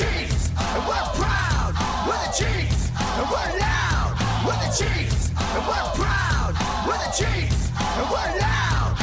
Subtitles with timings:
[0.00, 0.48] Chiefs.
[0.56, 1.74] And we're proud
[2.08, 2.90] with the Chiefs.
[2.96, 5.28] And we're loud with the Chiefs.
[5.28, 6.54] And we're proud
[6.86, 7.70] with the Chiefs.
[7.76, 8.96] And we're loud.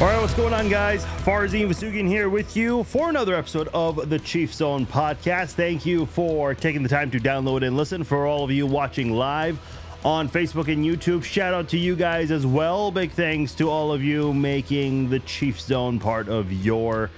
[0.00, 1.04] All right, what's going on, guys?
[1.24, 5.54] Farzin Vousoughian here with you for another episode of the Chief Zone podcast.
[5.54, 8.04] Thank you for taking the time to download and listen.
[8.04, 9.58] For all of you watching live
[10.04, 12.92] on Facebook and YouTube, shout out to you guys as well.
[12.92, 17.10] Big thanks to all of you making the Chief Zone part of your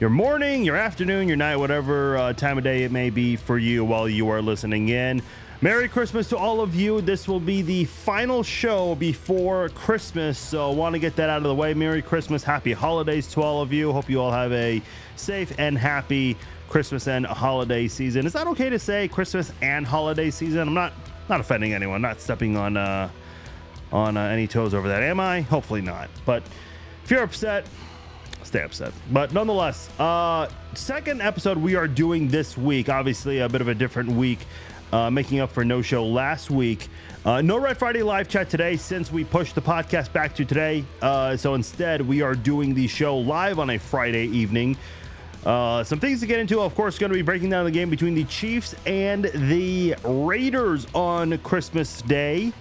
[0.00, 3.58] your morning, your afternoon, your night, whatever uh, time of day it may be for
[3.58, 5.22] you while you are listening in.
[5.60, 7.02] Merry Christmas to all of you.
[7.02, 11.36] This will be the final show before Christmas, so I want to get that out
[11.36, 11.74] of the way.
[11.74, 13.92] Merry Christmas, happy holidays to all of you.
[13.92, 14.80] Hope you all have a
[15.16, 16.34] safe and happy
[16.70, 18.24] Christmas and holiday season.
[18.24, 20.66] Is that okay to say Christmas and holiday season?
[20.66, 20.94] I'm not
[21.28, 23.10] not offending anyone, not stepping on uh,
[23.92, 25.02] on uh, any toes over that.
[25.02, 25.42] Am I?
[25.42, 26.08] Hopefully not.
[26.24, 26.42] But
[27.04, 27.66] if you're upset,
[28.50, 28.92] stay upset.
[29.12, 32.88] But nonetheless, uh, second episode we are doing this week.
[32.88, 34.40] Obviously, a bit of a different week,
[34.92, 36.88] uh, making up for no show last week.
[37.24, 40.84] Uh, no Red Friday live chat today since we pushed the podcast back to today.
[41.00, 44.76] Uh, so instead, we are doing the show live on a Friday evening.
[45.46, 47.88] Uh, some things to get into, of course, going to be breaking down the game
[47.88, 52.52] between the Chiefs and the Raiders on Christmas Day.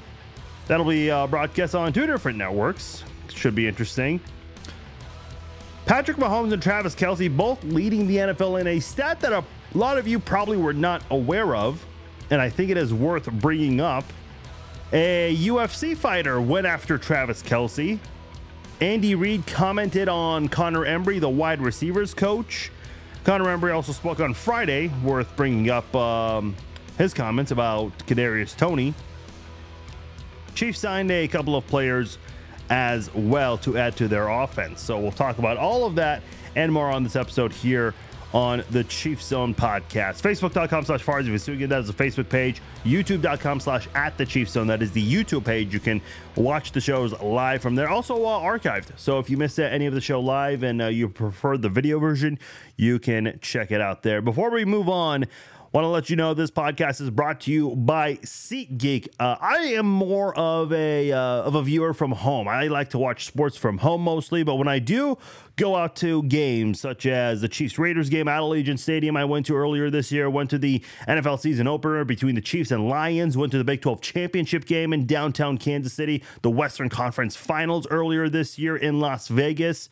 [0.67, 3.03] That'll be uh, broadcast on two different networks.
[3.33, 4.19] Should be interesting.
[5.89, 9.97] Patrick Mahomes and Travis Kelce both leading the NFL in a stat that a lot
[9.97, 11.83] of you probably were not aware of,
[12.29, 14.03] and I think it is worth bringing up.
[14.93, 17.97] A UFC fighter went after Travis Kelce.
[18.79, 22.71] Andy Reid commented on Connor Embree, the wide receivers coach.
[23.23, 26.55] Connor Embree also spoke on Friday, worth bringing up um,
[26.99, 28.93] his comments about Kadarius Toney.
[30.53, 32.19] Chiefs signed a couple of players
[32.69, 34.81] as well to add to their offense.
[34.81, 36.21] So we'll talk about all of that
[36.55, 37.93] and more on this episode here
[38.33, 40.21] on the Chief Zone podcast.
[40.21, 41.69] Facebook.com slash Farzin Vousoughian.
[41.69, 42.61] That is the Facebook page.
[42.83, 44.67] YouTube.com slash at the Chief Zone.
[44.67, 45.73] That is the YouTube page.
[45.73, 46.01] You can
[46.35, 47.89] watch the shows live from there.
[47.89, 48.97] Also uh, archived.
[48.97, 51.97] So if you missed any of the show live and uh, you prefer the video
[51.99, 52.37] version,
[52.77, 54.21] you can check it out there.
[54.21, 55.25] Before we move on,
[55.71, 59.09] Want to let you know this podcast is brought to you by SeatGeek.
[59.19, 62.47] Uh, I am more of a uh, of a viewer from home.
[62.47, 65.19] I like to watch sports from home mostly, but when I do
[65.57, 69.45] go out to games such as the Chiefs Raiders game at Allegiant Stadium, I went
[69.45, 70.27] to earlier this year.
[70.27, 73.37] Went to the NFL season opener between the Chiefs and Lions.
[73.37, 76.23] Went to the Big 12 championship game in downtown Kansas City.
[76.41, 79.87] The Western Conference Finals earlier this year in Las Vegas.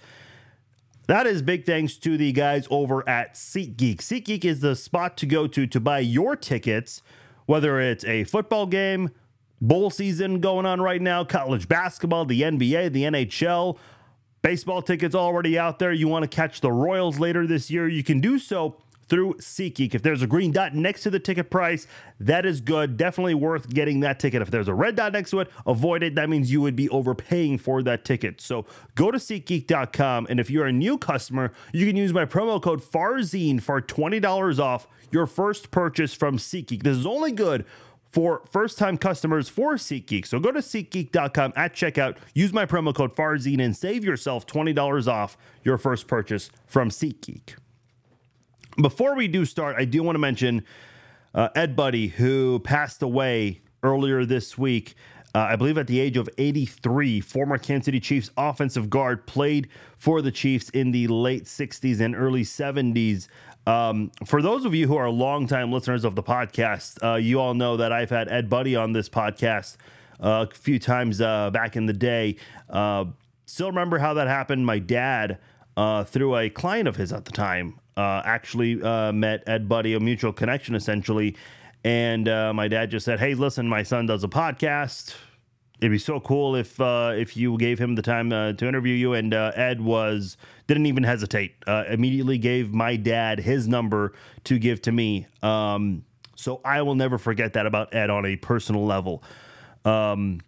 [1.07, 4.00] That is big thanks to the guys over at SeatGeek.
[4.00, 7.01] SeatGeek is the spot to go to to buy your tickets,
[7.45, 9.12] whether it's a football game,
[9.62, 13.78] bowl season going on right now, college basketball, the NBA, the NHL,
[14.41, 15.94] baseball tickets already out there.
[15.94, 18.75] You want to catch the Royals later this year, you can do so
[19.07, 19.95] through SeatGeek.
[19.95, 21.88] If there's a green dot next to the ticket price,
[22.19, 22.97] that is good.
[22.97, 24.41] Definitely worth getting that ticket.
[24.41, 26.16] If there's a red dot next to it, avoid it.
[26.16, 28.41] That means you would be overpaying for that ticket.
[28.41, 30.28] So go to SeatGeek.com.
[30.29, 34.59] And if you're a new customer, you can use my promo code FARZIN for $20
[34.59, 36.84] off your first purchase from SeatGeek.
[36.84, 37.66] This is only good
[38.09, 40.25] for first time customers for SeatGeek.
[40.25, 45.07] So go to SeatGeek.com at checkout, use my promo code FARZIN, and save yourself $20
[45.07, 47.56] off your first purchase from SeatGeek.
[48.79, 50.63] Before we do start, I do want to mention
[51.33, 54.93] uh, Ed Budde, who passed away earlier this week.
[55.33, 59.67] Uh, I believe at the age of 83, former Kansas City Chiefs offensive guard, played
[59.97, 63.27] for the Chiefs in the late 60s and early 70s.
[63.65, 67.55] Um, for those of you who are longtime listeners of the podcast, uh, you all
[67.55, 69.77] know that I've had Ed Budde on this podcast
[70.19, 72.35] uh, a few times uh, back in the day.
[72.69, 73.05] Uh,
[73.47, 74.67] still remember how that happened.
[74.67, 75.39] My dad,
[75.75, 79.97] uh, through a client of his at the time, uh, actually uh, met Ed Budde,
[79.97, 81.35] a mutual connection essentially.
[81.83, 85.15] And uh, my dad just said, "Hey, listen, my son does a podcast.
[85.79, 88.94] It'd be so cool if uh, if you gave him the time uh, to interview
[88.94, 91.55] you." And uh, Ed was didn't even hesitate.
[91.67, 94.13] immediately gave my dad his number
[94.45, 95.27] to give to me.
[95.41, 96.03] Um,
[96.35, 99.23] so I will never forget that about Ed on a personal level.
[99.85, 100.39] Um,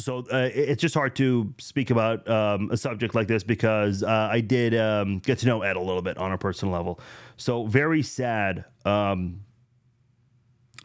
[0.00, 4.28] so uh, it's just hard to speak about um, a subject like this because uh,
[4.30, 7.00] I did um, get to know Ed a little bit on a personal level.
[7.36, 9.42] So very sad, um,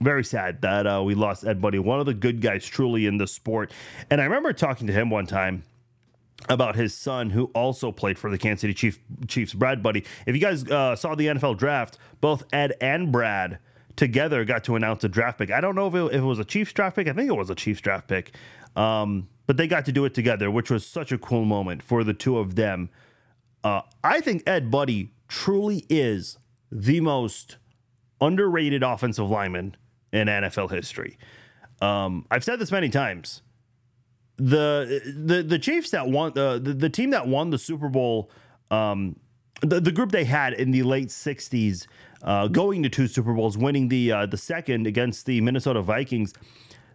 [0.01, 3.17] very sad that uh, we lost Ed Budde, one of the good guys truly in
[3.17, 3.71] the sport.
[4.09, 5.63] And I remember talking to him one time
[6.49, 10.05] about his son who also played for the Kansas City Chief, Chiefs, Brad Budde.
[10.25, 13.59] If you guys uh, saw the NFL draft, both Ed and Brad
[13.95, 15.51] together got to announce a draft pick.
[15.51, 17.07] I don't know if it, if it was a Chiefs draft pick.
[17.07, 18.33] I think it was a Chiefs draft pick.
[18.75, 22.03] Um, but they got to do it together, which was such a cool moment for
[22.03, 22.89] the two of them.
[23.63, 26.37] Uh, I think Ed Budde truly is
[26.71, 27.57] the most
[28.21, 29.75] underrated offensive lineman
[30.11, 31.17] in NFL history.
[31.81, 33.41] Um, I've said this many times.
[34.37, 38.29] The the the Chiefs that won the the, the team that won the Super Bowl,
[38.69, 39.17] um,
[39.61, 41.87] the, the group they had in the late '60s,
[42.21, 46.33] uh, going to two Super Bowls, winning the uh, the second against the Minnesota Vikings.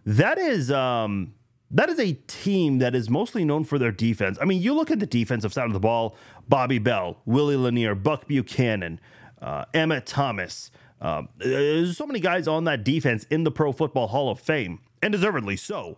[0.05, 1.33] That is um,
[1.71, 4.37] that is a team that is mostly known for their defense.
[4.41, 6.15] I mean, you look at the defensive side of the ball:
[6.47, 8.99] Bobby Bell, Willie Lanier, Buck Buchanan,
[9.41, 10.71] uh, Emmitt Thomas.
[10.99, 14.79] Uh, there's so many guys on that defense in the Pro Football Hall of Fame,
[15.01, 15.97] and deservedly so.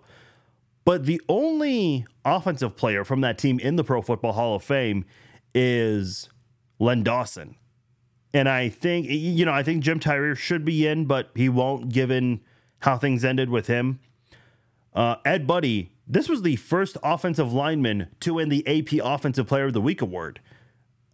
[0.85, 5.05] But the only offensive player from that team in the Pro Football Hall of Fame
[5.55, 6.29] is
[6.79, 7.55] Len Dawson.
[8.33, 11.89] And I think, you know, I think Jim Tyrer should be in, but he won't
[11.89, 12.41] given
[12.79, 13.99] how things ended with him.
[14.93, 19.65] Uh, Ed Budde, this was the first offensive lineman to win the AP Offensive Player
[19.65, 20.39] of the Week award,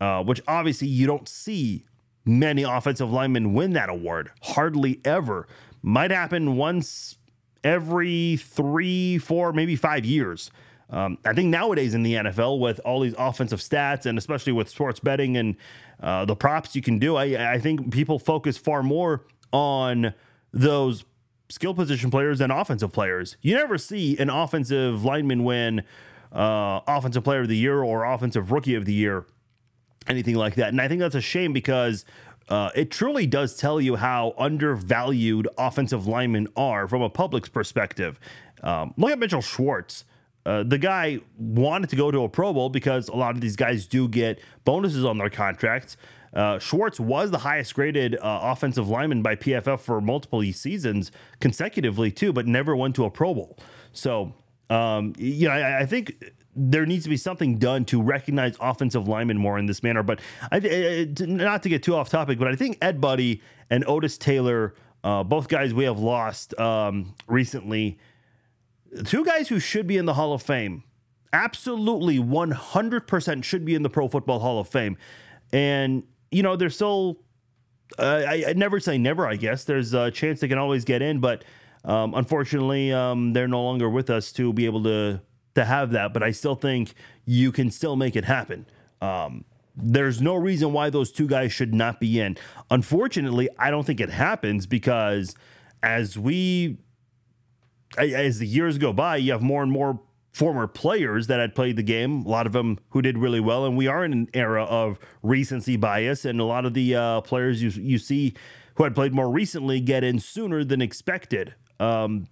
[0.02, 1.86] uh, which obviously you don't see
[2.26, 4.32] many offensive linemen win that award.
[4.44, 5.48] Hardly ever.
[5.82, 7.18] Might happen once
[7.64, 10.52] every three, four, maybe five years.
[10.90, 14.70] Um, I think nowadays in the NFL, with all these offensive stats and especially with
[14.70, 15.56] sports betting and
[16.02, 19.24] uh, the props you can do, I, I think people focus far more
[19.54, 20.14] on
[20.52, 21.06] those
[21.50, 23.38] skill position players and offensive players.
[23.42, 25.84] You never see an offensive lineman win
[26.32, 29.26] uh, offensive player of the year or offensive rookie of the year,
[30.08, 30.70] anything like that.
[30.70, 32.06] And I think that's a shame because
[32.50, 38.20] uh, it truly does tell you how undervalued offensive linemen are from a public's perspective.
[38.62, 40.06] Um, look at Mitchell Schwartz.
[40.46, 43.56] Uh, the guy wanted to go to a Pro Bowl because a lot of these
[43.56, 45.98] guys do get bonuses on their contracts.
[46.34, 52.12] Uh, Schwartz was the highest graded uh, offensive lineman by PFF for multiple seasons consecutively,
[52.12, 53.58] too, but never went to a Pro Bowl.
[53.92, 54.34] So,
[54.70, 59.08] um, you know, I, I think there needs to be something done to recognize offensive
[59.08, 60.04] linemen more in this manner.
[60.04, 60.20] But
[60.52, 64.76] I, not to get too off topic, but I think Ed Budde and Otis Taylor,
[65.04, 67.98] uh, both guys we have lost um, recently,
[69.06, 70.84] two guys who should be in the Hall of Fame,
[71.32, 74.98] absolutely 100% should be in the Pro Football Hall of Fame.
[75.52, 77.20] And, you know, they're still,
[77.98, 79.64] uh, I, I never say never, I guess.
[79.64, 81.44] There's a chance they can always get in, but
[81.86, 85.22] um, unfortunately, um, they're no longer with us to be able to
[85.56, 86.94] to have that, but I still think
[87.26, 88.66] you can still make it happen.
[89.02, 89.46] Um,
[89.76, 92.38] there's no reason why those two guys should not be in.
[92.70, 95.36] Unfortunately, I don't think it happens because
[95.82, 96.78] as we
[97.98, 100.00] as the years go by, you have more and more
[100.32, 103.66] former players that had played the game, a lot of them who did really well,
[103.66, 107.22] and we are in an era of recency bias, and a lot of the uh,
[107.22, 108.34] players you you see
[108.76, 111.54] who had played more recently get in sooner than expected.
[111.80, 112.28] Um,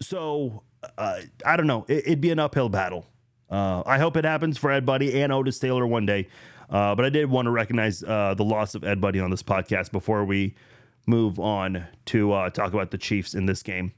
[0.00, 0.62] so
[0.96, 1.84] uh, I don't know.
[1.88, 3.06] It, would be an uphill battle.
[3.50, 6.28] Uh, I hope it happens for Ed Budde and Otis Taylor one day.
[6.70, 9.42] Uh, but I did want to recognize uh, the loss of Ed Budde on this
[9.42, 10.54] podcast before we
[11.06, 13.92] move on to uh, talk about the Chiefs in this game.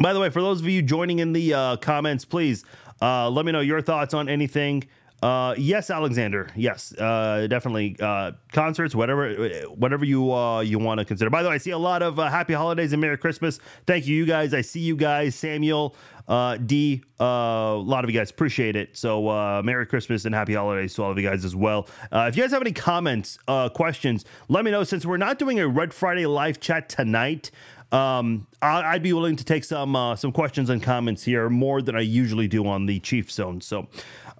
[0.00, 2.64] By the way, for those of you joining in the uh, comments, please
[3.00, 4.84] let me know your thoughts on anything.
[5.22, 6.48] Uh, yes, Alexander.
[6.54, 7.96] Yes, uh, definitely.
[7.98, 9.32] Uh, concerts, whatever,
[9.74, 11.30] whatever you uh, you want to consider.
[11.30, 13.58] By the way, I see a lot of uh, happy holidays and Merry Christmas.
[13.86, 14.52] Thank you, you guys.
[14.52, 15.96] I see you guys, Samuel,
[16.28, 17.02] uh, D.
[17.18, 18.94] Uh, a lot of you guys appreciate it.
[18.94, 21.88] So uh, Merry Christmas and Happy Holidays to all of you guys as well.
[22.12, 24.84] Uh, if you guys have any comments, uh, questions, let me know.
[24.84, 27.50] Since we're not doing a Red Friday live chat tonight.
[27.92, 31.80] Um, I, would be willing to take some uh, some questions and comments here more
[31.80, 33.60] than I usually do on the Chief Zone.
[33.60, 33.86] So,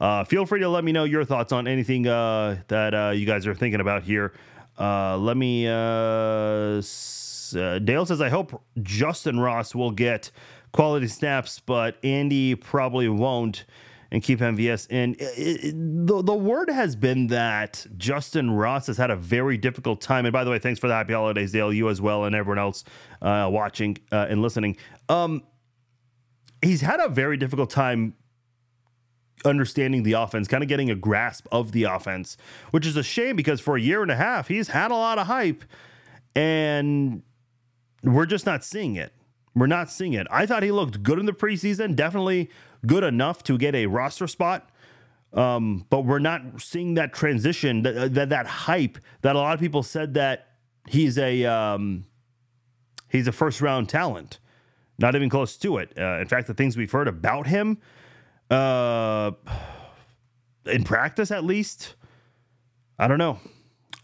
[0.00, 3.24] uh, feel free to let me know your thoughts on anything uh, that uh, you
[3.24, 4.32] guys are thinking about here.
[4.78, 5.68] Uh, let me.
[5.68, 6.82] Uh,
[7.52, 10.32] Dale says, I hope Justyn Ross will get
[10.72, 13.64] quality snaps, but Andy probably won't
[14.10, 15.14] and keep MVS in.
[15.18, 15.74] It, it,
[16.06, 20.26] the, the word has been that Justyn Ross has had a very difficult time.
[20.26, 22.58] And by the way, thanks for the happy holidays, Dale, you as well, and everyone
[22.58, 22.84] else
[23.22, 24.76] uh, watching uh, and listening.
[25.08, 25.42] Um,
[26.62, 28.14] he's had a very difficult time
[29.44, 32.36] understanding the offense, kind of getting a grasp of the offense,
[32.70, 35.18] which is a shame because for a year and a half, he's had a lot
[35.18, 35.64] of hype
[36.34, 37.22] and
[38.02, 39.12] we're just not seeing it.
[39.54, 40.26] We're not seeing it.
[40.30, 42.50] I thought he looked good in the preseason, definitely
[42.86, 44.70] good enough to get a roster spot.
[45.32, 49.60] Um, but we're not seeing that transition, that, that, that hype that a lot of
[49.60, 50.52] people said that
[50.88, 52.06] he's a um,
[53.10, 54.38] he's a first round talent.
[54.98, 55.92] Not even close to it.
[55.98, 57.78] Uh, in fact, the things we've heard about him
[58.50, 59.32] uh,
[60.64, 61.94] in practice, at least.
[62.98, 63.38] I don't know.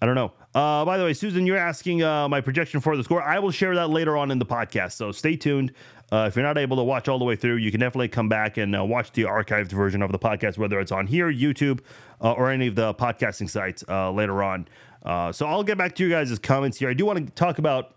[0.03, 0.33] I don't know.
[0.55, 3.23] Uh, by the way, Susan, you're asking uh, my projection for the score.
[3.23, 5.73] I will share that later on in the podcast, so stay tuned.
[6.13, 8.29] Uh, if you're not able to watch all the way through, you can definitely come
[8.29, 11.81] back and uh, watch the archived version of the podcast, whether it's on here, YouTube,
[12.21, 14.69] uh, or any of the podcasting sites uh, later on.
[15.03, 16.91] Uh, so I'll get back to you guys' comments here.
[16.91, 17.97] I do want to talk about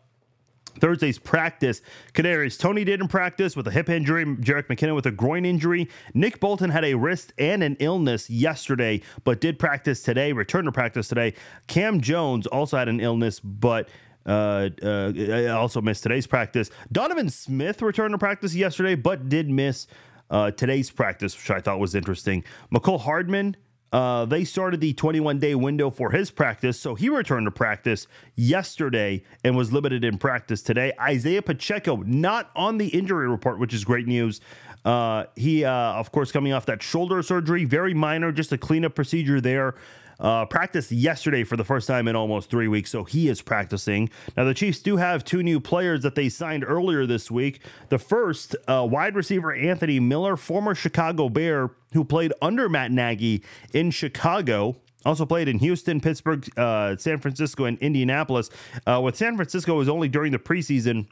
[0.79, 1.81] Thursday's practice.
[2.13, 4.25] Kadarius Toney didn't practice with a hip injury.
[4.25, 5.89] Jerick McKinnon with a groin injury.
[6.13, 10.71] Nick Bolton had a wrist and an illness yesterday, but did practice today, returned to
[10.71, 11.33] practice today.
[11.67, 13.89] Cam Jones also had an illness, but
[14.25, 16.69] uh, uh, also missed today's practice.
[16.91, 19.87] Donovan Smith returned to practice yesterday, but did miss
[20.29, 22.43] uh, today's practice, which I thought was interesting.
[22.71, 23.55] Mecole Hardman
[23.95, 28.07] uh, they started the 21 day window for his practice, so he returned to practice
[28.35, 30.91] yesterday and was limited in practice today.
[30.99, 34.41] Isaiah Pacheco, not on the injury report, which is great news.
[34.83, 38.95] Uh, he, uh, of course, coming off that shoulder surgery, very minor, just a cleanup
[38.95, 39.75] procedure there.
[40.19, 44.09] Uh, practiced yesterday for the first time in almost three weeks, so he is practicing.
[44.37, 47.61] Now, the Chiefs do have two new players that they signed earlier this week.
[47.89, 53.43] The first, uh, wide receiver Anthony Miller, former Chicago Bear, who played under Matt Nagy
[53.73, 54.77] in Chicago.
[55.05, 58.49] Also played in Houston, Pittsburgh, uh, San Francisco, and Indianapolis.
[58.87, 61.07] Uh, with San Francisco, it was only during the preseason.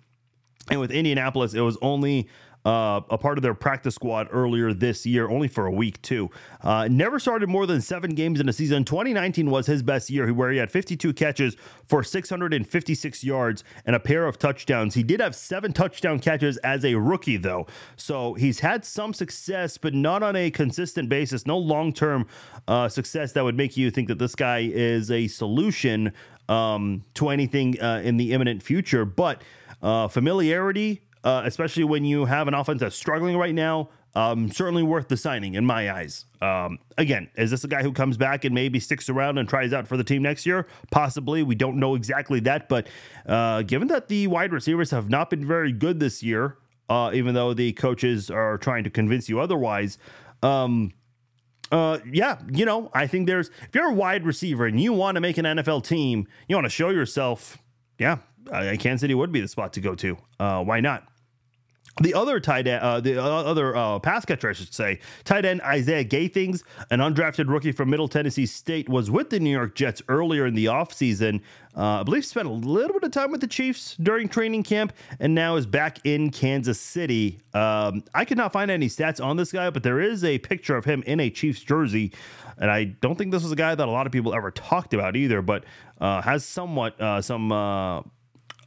[0.69, 2.27] And with Indianapolis, it was only
[2.65, 6.29] uh, a part of their practice squad earlier this year, only for a week, too.
[6.61, 8.85] Uh, never started more than seven games in a season.
[8.85, 13.99] 2019 was his best year, where he had 52 catches for 656 yards and a
[13.99, 14.95] pair of touchdowns.
[14.95, 17.67] He did have seven touchdown catches as a rookie, though.
[17.95, 21.45] So he's had some success, but not on a consistent basis.
[21.45, 22.27] No long term
[22.67, 26.13] uh, success that would make you think that this guy is a solution
[26.49, 29.05] um, to anything uh, in the imminent future.
[29.05, 29.41] But
[29.81, 33.89] uh, familiarity, uh, especially when you have an offense that's struggling right now.
[34.15, 36.25] Um, certainly worth the signing in my eyes.
[36.39, 39.73] Um, again, is this a guy who comes back and maybe sticks around and tries
[39.73, 40.67] out for the team next year?
[40.91, 41.41] Possibly.
[41.41, 42.87] We don't know exactly that, but
[43.25, 46.57] uh, given that the wide receivers have not been very good this year,
[46.89, 49.97] uh, even though the coaches are trying to convince you otherwise,
[50.43, 50.93] um,
[51.71, 55.15] uh, yeah, you know, I think there's if you're a wide receiver and you want
[55.15, 57.57] to make an NFL team, you want to show yourself.
[57.97, 58.17] Yeah,
[58.51, 60.17] Kansas City would be the spot to go to.
[60.39, 61.07] Uh, why not?
[62.01, 65.61] The other tight end, uh, the other uh, pass catcher, I should say, tight end
[65.61, 70.01] Isaiah Gathings, an undrafted rookie from Middle Tennessee State, was with the New York Jets
[70.07, 71.41] earlier in the offseason.
[71.77, 74.91] Uh, I believe spent a little bit of time with the Chiefs during training camp
[75.19, 77.39] and now is back in Kansas City.
[77.53, 80.75] Um, I could not find any stats on this guy, but there is a picture
[80.75, 82.11] of him in a Chiefs jersey.
[82.57, 84.95] And I don't think this was a guy that a lot of people ever talked
[84.95, 85.63] about either, but
[86.01, 87.51] uh, has somewhat uh, some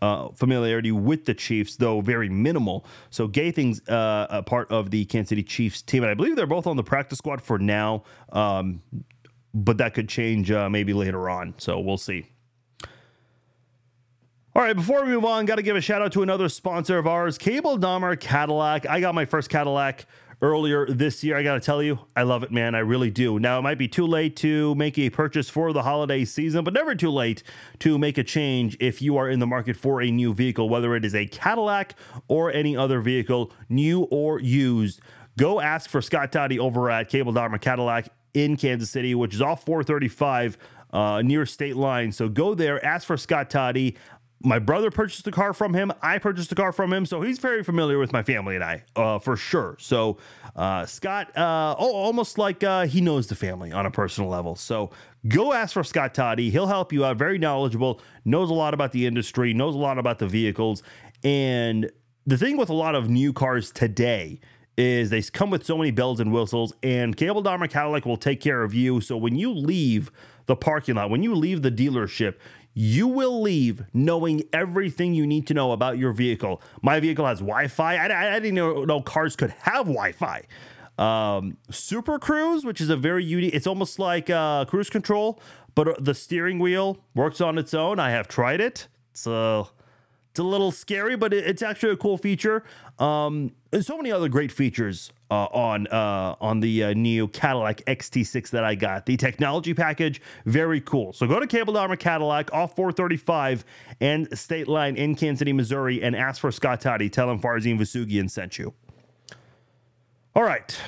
[0.03, 2.85] uh, familiarity with the Chiefs, though very minimal.
[3.11, 6.47] So Gathing's uh, a part of the Kansas City Chiefs team, and I believe they're
[6.47, 8.05] both on the practice squad for now.
[8.31, 8.83] Um,
[9.55, 11.55] but that could change uh, maybe later on.
[11.57, 12.27] So we'll see.
[14.55, 16.97] All right, before we move on, got to give a shout out to another sponsor
[16.97, 18.87] of ours, Cable Dahmer Cadillac.
[18.89, 20.07] I got my first Cadillac
[20.43, 21.37] earlier this year.
[21.37, 22.75] I got to tell you, I love it, man.
[22.75, 23.39] I really do.
[23.39, 26.75] Now, it might be too late to make a purchase for the holiday season, but
[26.75, 27.43] never too late
[27.81, 30.95] to make a change if you are in the market for a new vehicle, whether
[30.95, 31.95] it is a Cadillac
[32.29, 35.01] or any other vehicle, new or used.
[35.39, 39.43] Go ask for Scott Toddy over at Cable Dahmer Cadillac in Kansas City, which is
[39.43, 40.59] off 435
[40.93, 42.13] uh, near state line.
[42.13, 43.97] So go there, ask for Scott Toddy
[44.43, 45.93] my brother purchased the car from him.
[46.03, 48.85] I purchased the car from him, so he's very familiar with my family and I,
[48.95, 49.77] uh, for sure.
[49.81, 50.19] So
[50.55, 54.55] uh, Scott, uh, oh, almost like uh, he knows the family on a personal level.
[54.55, 54.91] So
[55.27, 56.51] go ask for Scott Toddy.
[56.51, 57.17] He'll help you out.
[57.17, 60.83] Very knowledgeable, knows a lot about the industry, knows a lot about the vehicles.
[61.25, 61.91] And
[62.27, 64.41] the thing with a lot of new cars today
[64.77, 68.41] is they come with so many bells and whistles, and Cable Dahmer Cadillac will take
[68.41, 69.01] care of you.
[69.01, 70.11] So when you leave
[70.47, 72.35] the parking lot, when you leave the dealership,
[72.79, 76.61] you will leave knowing everything you need to know about your vehicle.
[76.83, 77.97] My vehicle has Wi Fi.
[77.97, 80.45] I, I, didn't know, know, cars could have Wi Fi.
[80.99, 85.41] Um, Super Cruise, which is a very unique, it's almost like uh, cruise control,
[85.75, 87.99] but the steering wheel works on its own.
[87.99, 88.89] I have tried it.
[89.11, 89.65] It's a uh,
[90.31, 92.63] it's a little scary, but it's actually a cool feature.
[92.99, 97.85] Um, and so many other great features uh, on uh, on the uh, new Cadillac
[97.87, 99.07] XT6 that I got.
[99.07, 101.13] The technology package, very cool.
[101.13, 103.65] So go to Cable Dahmer Cadillac off 435
[104.01, 107.09] and State Line in Kansas City, Missouri, and ask for Scott Toddy.
[107.09, 108.75] Tell him Farzin Vousoughian sent you.
[110.35, 110.79] All right.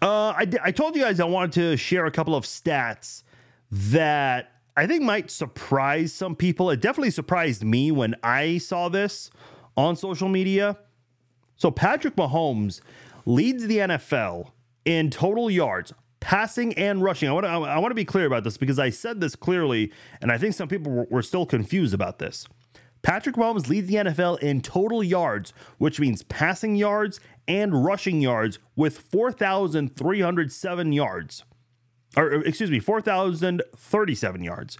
[0.00, 3.24] Uh, I, I told you guys I wanted to share a couple of stats
[3.70, 6.70] that I think might surprise some people.
[6.70, 9.30] It definitely surprised me when I saw this
[9.76, 10.78] on social media.
[11.58, 12.80] So Patrick Mahomes
[13.26, 14.52] leads the NFL
[14.84, 17.28] in total yards, passing and rushing.
[17.28, 19.92] I want to I want to be clear about this because I said this clearly,
[20.22, 22.48] and I think some people were, were still confused about this.
[23.02, 28.58] Patrick Mahomes leads the NFL in total yards, which means passing yards and rushing yards
[28.76, 31.44] with 4,307 yards.
[32.16, 34.78] Or, excuse me, 4,037 yards.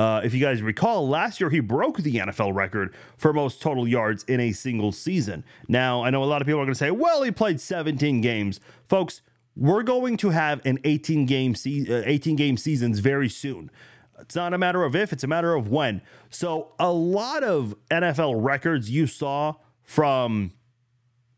[0.00, 3.86] Uh, if you guys recall, last year he broke the NFL record for most total
[3.86, 5.44] yards in a single season.
[5.68, 8.22] Now, I know a lot of people are going to say, well, he played 17
[8.22, 8.60] games.
[8.88, 9.20] Folks,
[9.54, 13.70] we're going to have an 18 game se- uh, 18 game seasons very soon.
[14.18, 16.00] It's not a matter of if, it's a matter of when.
[16.30, 20.52] So, a lot of NFL records you saw from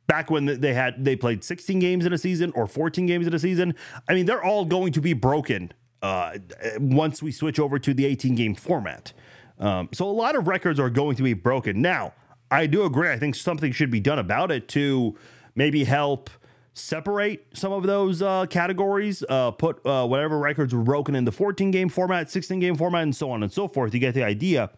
[0.06, 3.34] back when they had they played 16 games in a season or 14 games in
[3.34, 3.74] a season,
[4.08, 6.38] I mean, they're all going to be broken uh,
[6.78, 9.12] once we switch over to the 18 game format.
[9.58, 11.80] Um, so a lot of records are going to be broken.
[11.80, 12.14] Now,
[12.50, 13.10] I do agree.
[13.10, 15.16] I think something should be done about it to
[15.54, 16.30] maybe help
[16.74, 21.32] separate some of those uh, categories, uh, put uh, whatever records were broken in the
[21.32, 23.94] 14 game format, 16 game format, and so on and so forth.
[23.94, 24.70] You get the idea.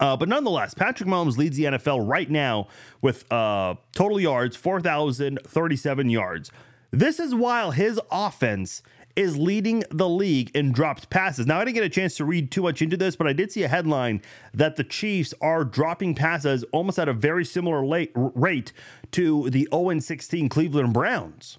[0.00, 2.68] Uh, but nonetheless, Patrick Mahomes leads the NFL right now
[3.00, 6.50] with uh, total yards, 4,037 yards.
[6.90, 8.82] This is while his offense
[9.16, 11.46] is leading the league in dropped passes.
[11.46, 13.50] Now, I didn't get a chance to read too much into this, but I did
[13.50, 14.20] see a headline
[14.52, 18.72] that the Chiefs are dropping passes almost at a very similar late, rate
[19.12, 21.58] to the 0 16 Cleveland Browns.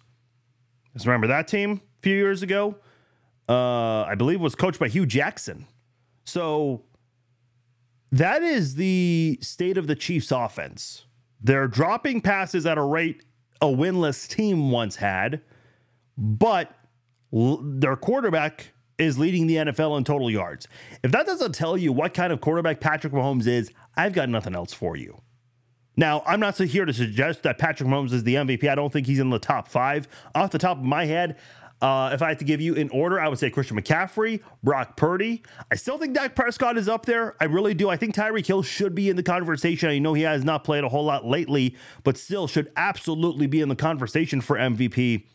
[0.93, 2.75] Just remember that team a few years ago?
[3.49, 5.67] Uh, I believe was coached by Hue Jackson.
[6.25, 6.83] So
[8.11, 11.05] that is the state of the Chiefs offense.
[11.41, 13.23] They're dropping passes at a rate
[13.61, 15.41] a winless team once had,
[16.17, 16.76] but
[17.31, 20.67] their quarterback is leading the NFL in total yards.
[21.03, 24.55] If that doesn't tell you what kind of quarterback Patrick Mahomes is, I've got nothing
[24.55, 25.21] else for you.
[25.95, 28.69] Now, I'm not here to suggest that Patrick Mahomes is the MVP.
[28.69, 30.07] I don't think he's in the top five.
[30.35, 31.37] Off the top of my head,
[31.81, 34.95] uh, if I had to give you in order, I would say Christian McCaffrey, Brock
[34.95, 35.43] Purdy.
[35.71, 37.35] I still think Dak Prescott is up there.
[37.39, 37.89] I really do.
[37.89, 39.89] I think Tyreek Hill should be in the conversation.
[39.89, 43.61] I know he has not played a whole lot lately, but still should absolutely be
[43.61, 45.25] in the conversation for MVP.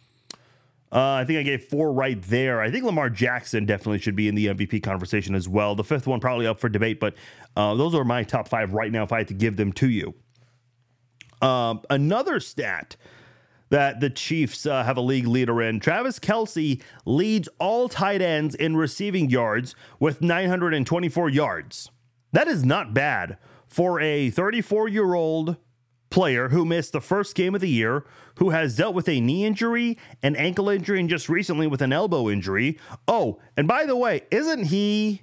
[0.92, 2.60] Uh, I think I gave four right there.
[2.60, 5.74] I think Lamar Jackson definitely should be in the MVP conversation as well.
[5.74, 7.14] The fifth one probably up for debate, but
[7.56, 9.88] uh, those are my top five right now if I had to give them to
[9.88, 10.14] you.
[11.40, 12.96] Um, another stat
[13.70, 15.80] that the Chiefs uh, have a league leader in.
[15.80, 21.90] Travis Kelce leads all tight ends in receiving yards with 924 yards.
[22.32, 25.56] That is not bad for a 34 year old
[26.12, 28.04] player who missed the first game of the year,
[28.36, 31.92] who has dealt with a knee injury, an ankle injury, and just recently with an
[31.92, 32.78] elbow injury.
[33.08, 35.22] Oh, and by the way, isn't he,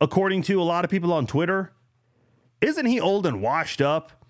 [0.00, 1.72] according to a lot of people on Twitter,
[2.60, 4.21] isn't he old and washed up?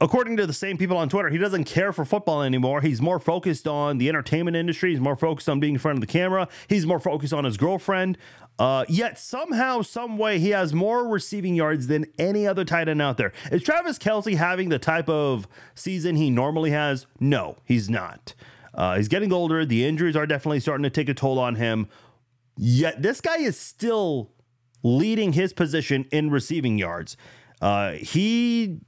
[0.00, 2.80] According to the same people on Twitter, he doesn't care for football anymore.
[2.80, 4.90] He's more focused on the entertainment industry.
[4.90, 6.48] He's more focused on being in front of the camera.
[6.68, 8.18] He's more focused on his girlfriend.
[8.58, 13.02] Uh, yet somehow, some way, he has more receiving yards than any other tight end
[13.02, 13.32] out there.
[13.50, 17.06] Is Travis Kelce having the type of season he normally has?
[17.18, 18.34] No, he's not.
[18.72, 19.64] Uh, he's getting older.
[19.64, 21.88] The injuries are definitely starting to take a toll on him.
[22.56, 24.30] Yet this guy is still
[24.84, 27.16] leading his position in receiving yards.
[27.60, 28.80] Uh, he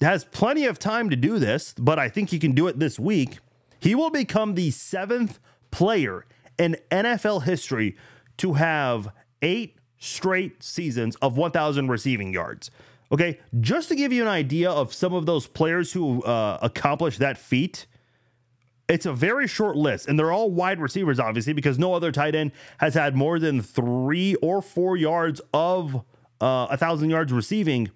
[0.00, 2.98] has plenty of time to do this, but I think he can do it this
[2.98, 3.38] week.
[3.80, 5.38] He will become the seventh
[5.70, 6.24] player
[6.58, 7.96] in NFL history
[8.38, 9.08] to have
[9.42, 12.70] eight straight seasons of 1,000 receiving yards.
[13.10, 17.18] Okay, just to give you an idea of some of those players who uh, accomplished
[17.20, 17.86] that feat,
[18.88, 22.34] it's a very short list, and they're all wide receivers, obviously, because no other tight
[22.34, 25.96] end has had more than three or four yards of
[26.40, 27.90] uh, a thousand yards receiving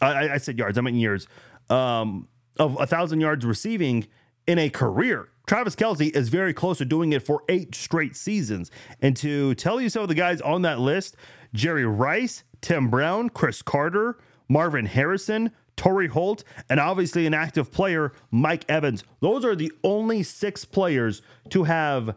[0.00, 1.26] I, I said yards, I meant years,
[1.70, 2.28] um,
[2.58, 4.06] of a thousand yards receiving
[4.46, 5.28] in a career.
[5.46, 8.70] Travis Kelce is very close to doing it for eight straight seasons.
[9.00, 11.16] And to tell you some of the guys on that list
[11.54, 18.12] Jerry Rice, Tim Brown, Cris Carter, Marvin Harrison, Torry Holt, and obviously an active player,
[18.30, 19.04] Mike Evans.
[19.20, 22.16] Those are the only six players to have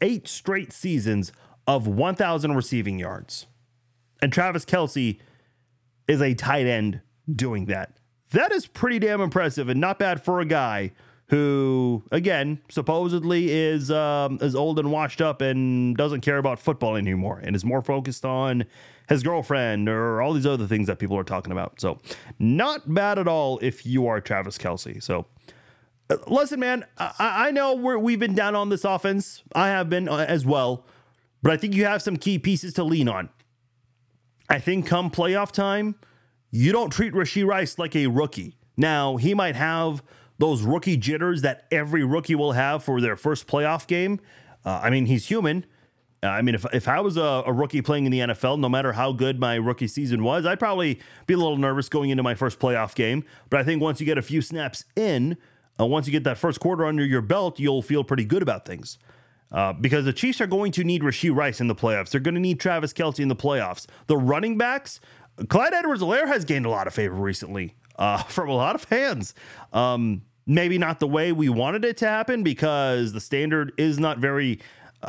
[0.00, 1.32] eight straight seasons
[1.66, 3.46] of 1,000 receiving yards.
[4.20, 5.18] And Travis Kelce
[6.08, 7.00] is a tight end
[7.34, 7.96] doing that.
[8.32, 10.92] That is pretty damn impressive and not bad for a guy
[11.28, 16.96] who, again, supposedly is um, is old and washed up and doesn't care about football
[16.96, 18.64] anymore and is more focused on
[19.08, 21.80] his girlfriend or all these other things that people are talking about.
[21.80, 21.98] So,
[22.38, 25.02] not bad at all if you are Travis Kelce.
[25.02, 25.26] So,
[26.10, 29.42] uh, listen, man, I, I know we're, we've been down on this offense.
[29.54, 30.86] I have been uh, as well,
[31.42, 33.28] but I think you have some key pieces to lean on.
[34.48, 35.96] I think come playoff time,
[36.50, 38.56] you don't treat Rashee Rice like a rookie.
[38.76, 40.02] Now, he might have
[40.38, 44.20] those rookie jitters that every rookie will have for their first playoff game.
[44.64, 45.66] Uh, I mean, he's human.
[46.22, 48.92] I mean, if, if I was a, a, rookie playing in the NFL, no matter
[48.92, 52.34] how good my rookie season was, I'd probably be a little nervous going into my
[52.34, 53.24] first playoff game.
[53.50, 55.36] But I think once you get a few snaps in,
[55.80, 58.66] uh, once you get that first quarter under your belt, you'll feel pretty good about
[58.66, 58.98] things.
[59.50, 62.10] Uh, because the Chiefs are going to need Rashee Rice in the playoffs.
[62.10, 63.86] They're going to need Travis Kelce in the playoffs.
[64.06, 65.00] The running backs,
[65.48, 69.34] Clyde Edwards-Helaire has gained a lot of favor recently uh, from a lot of fans.
[69.72, 74.18] Um, maybe not the way we wanted it to happen because the standard is not
[74.18, 74.60] very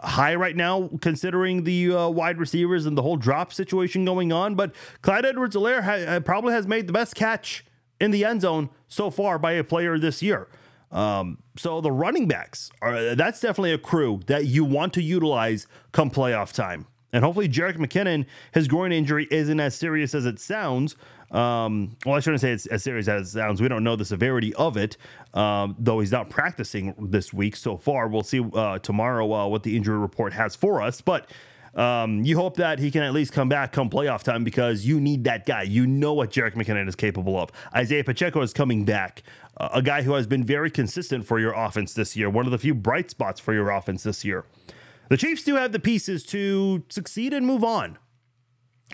[0.03, 4.55] high right now, considering the uh, wide receivers and the whole drop situation going on.
[4.55, 7.65] But Clyde Edwards-Helaire ha- uh, probably has made the best catch
[7.99, 10.47] in the end zone so far by a player this year.
[10.91, 15.67] Um, so the running backs are that's definitely a crew that you want to utilize
[15.91, 16.87] come playoff time.
[17.11, 20.95] And hopefully, Jerick McKinnon, his groin injury isn't as serious as it sounds.
[21.31, 23.61] Um, well, I shouldn't say it's as serious as it sounds.
[23.61, 24.97] We don't know the severity of it,
[25.33, 28.07] um, though he's not practicing this week so far.
[28.07, 31.01] We'll see uh, tomorrow uh, what the injury report has for us.
[31.01, 31.29] But
[31.75, 34.99] um, you hope that he can at least come back come playoff time because you
[34.99, 35.63] need that guy.
[35.63, 37.51] You know what Jerick McKinnon is capable of.
[37.75, 39.23] Isaiah Pacheco is coming back,
[39.57, 42.51] uh, a guy who has been very consistent for your offense this year, one of
[42.51, 44.45] the few bright spots for your offense this year.
[45.09, 47.97] The Chiefs do have the pieces to succeed and move on.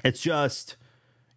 [0.04, 0.78] It's just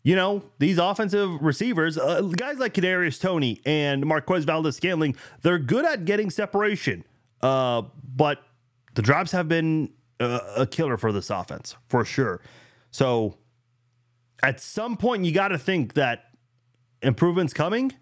[0.08, 5.84] you know, these offensive receivers, uh, guys like Kadarius Toney and Marquez Valdes-Scantling, they're good
[5.84, 7.04] at getting separation.
[7.42, 7.82] Uh,
[8.16, 8.38] but
[8.94, 12.40] the drops have been uh, a killer for this offense for sure.
[12.90, 13.36] So
[14.42, 16.24] at some point, you got to think that
[17.02, 17.92] improvement's coming,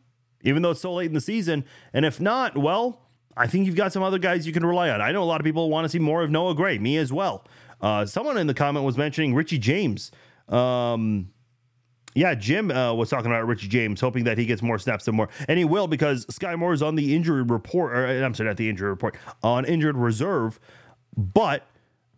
[0.43, 1.65] even though it's so late in the season.
[1.93, 3.06] And if not, well,
[3.37, 5.01] I think you've got some other guys you can rely on.
[5.01, 7.13] I know a lot of people want to see more of Noah Gray, me as
[7.13, 7.45] well.
[7.81, 10.11] Uh, someone in the comment was mentioning Richie James.
[10.49, 11.31] Um,
[12.15, 15.17] yeah, Jim uh, was talking about Richie James, hoping that he gets more snaps and
[15.17, 17.93] more, and he will because Skyy Moore is on the injury report.
[17.93, 20.59] Or, I'm sorry, not the injury report, on injured reserve.
[21.15, 21.67] But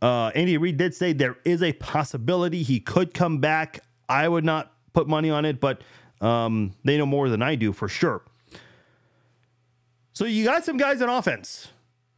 [0.01, 3.81] uh, Andy Reid did say there is a possibility he could come back.
[4.09, 5.83] I would not put money on it, but
[6.21, 8.23] um, they know more than I do for sure.
[10.19, 11.69] So you got some guys on offense.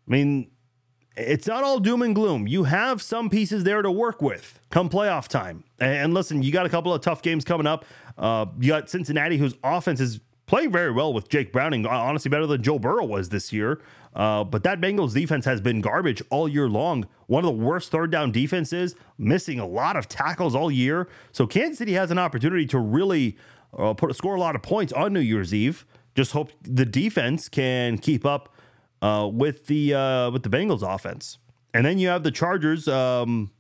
[0.09, 0.51] I mean,
[1.19, 2.47] it's not all doom and gloom.
[2.49, 5.65] You have some pieces there to work with come playoff time.
[5.79, 7.85] And listen, you got a couple of tough games coming up.
[8.17, 12.47] Uh, you got Cincinnati, whose offense is playing very well with Jake Browning, honestly, better
[12.47, 13.83] than Joe Burrow was this year.
[14.17, 17.07] Uh, but that Bengals defense has been garbage all year long.
[17.27, 21.07] One of the worst third down defenses, missing a lot of tackles all year.
[21.33, 23.37] So Kansas City has an opportunity to really
[23.77, 25.85] uh, put score a lot of points on New Year's Eve.
[26.15, 28.55] Just hope the defense can keep up
[29.03, 31.39] uh, with the uh, with the Bengals offense.
[31.73, 32.89] And then you have the Chargers.
[32.89, 33.51] Um,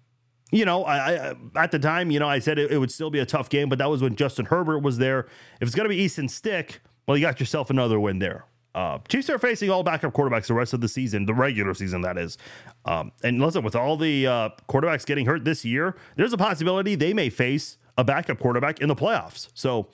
[0.52, 3.10] you know, I, I, at the time, you know, I said it, it, would still
[3.10, 5.20] be a tough game, but that was when Justin Herbert was there.
[5.60, 8.46] If it's going to be Easton Stick, well, you got yourself another win there.
[8.74, 12.02] Uh, Chiefs are facing all backup quarterbacks the rest of the season, the regular season,
[12.02, 12.38] that is.
[12.84, 16.94] Um, and listen, with all the uh, quarterbacks getting hurt this year, there's a possibility
[16.94, 19.48] they may face a backup quarterback in the playoffs.
[19.54, 19.88] So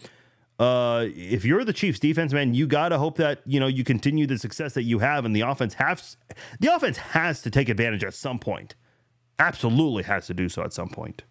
[0.58, 4.26] uh, if you're the Chiefs defense, man, you gotta hope that you know you continue
[4.26, 6.16] the success that you have, and the offense has
[6.60, 8.74] the offense has to take advantage at some point.
[9.38, 11.24] Absolutely has to do so at some point.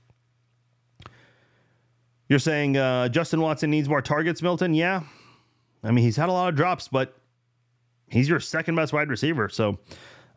[2.29, 4.75] You're saying uh, Justin Watson needs more targets, Milton?
[4.75, 5.01] Yeah,
[5.83, 7.17] I mean he's had a lot of drops, but
[8.07, 9.79] he's your second best wide receiver, so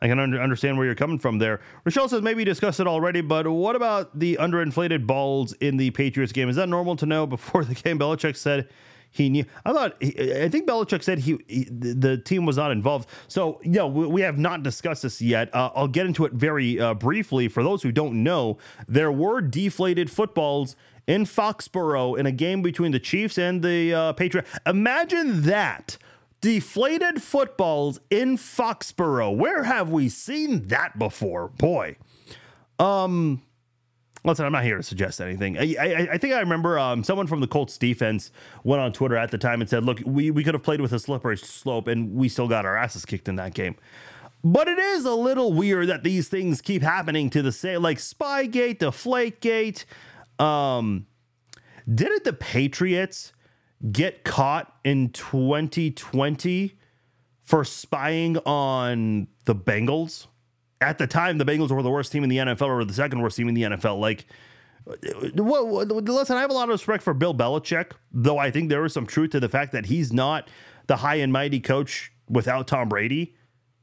[0.01, 1.61] I can under, understand where you're coming from there.
[1.85, 5.91] Rochelle says maybe you discussed it already, but what about the underinflated balls in the
[5.91, 6.49] Patriots game?
[6.49, 7.99] Is that normal to know before the game?
[7.99, 8.69] Belichick said
[9.11, 9.45] he knew.
[9.65, 13.09] I thought I think Belichick said he, he the team was not involved.
[13.27, 15.55] So you know we, we have not discussed this yet.
[15.55, 18.59] Uh, I'll get into it very uh, briefly for those who don't know.
[18.87, 24.13] There were deflated footballs in Foxborough in a game between the Chiefs and the uh,
[24.13, 24.51] Patriots.
[24.67, 25.97] Imagine that
[26.41, 29.35] deflated footballs in Foxborough.
[29.37, 31.49] Where have we seen that before?
[31.49, 31.97] Boy.
[32.79, 33.43] Um,
[34.25, 35.59] listen, I'm not here to suggest anything.
[35.59, 38.31] I, I, I think I remember um, someone from the Colts defense
[38.63, 40.93] went on Twitter at the time and said, look, we, we could have played with
[40.93, 43.77] a slippery slope and we still got our asses kicked in that game.
[44.45, 47.99] But it is a little weird that these things keep happening to the same, like
[47.99, 49.85] Spygate, Deflategate.
[50.43, 51.07] Um,
[51.93, 53.33] didn't the Patriots
[53.93, 56.79] get caught in 2020
[57.41, 60.27] for spying on the Bengals.
[60.81, 63.21] At the time, the Bengals were the worst team in the NFL or the second
[63.21, 63.99] worst team in the NFL.
[63.99, 64.27] Like,
[64.87, 68.93] listen, I have a lot of respect for Bill Belichick, though I think there is
[68.93, 70.49] some truth to the fact that he's not
[70.87, 73.35] the high and mighty coach without Tom Brady.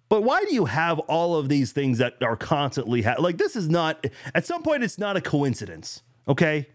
[0.09, 3.55] But why do you have all of these things that are constantly ha- like this
[3.55, 4.05] is not
[4.35, 6.67] at some point it's not a coincidence, okay?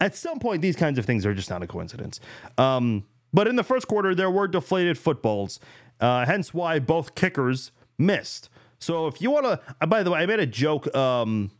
[0.00, 2.20] At some point, these kinds of things are just not a coincidence.
[2.58, 5.60] Um, but in the first quarter, there were deflated footballs,
[6.00, 8.48] uh, hence why both kickers missed.
[8.78, 11.50] So if you want to, uh, by the way, I made a joke um,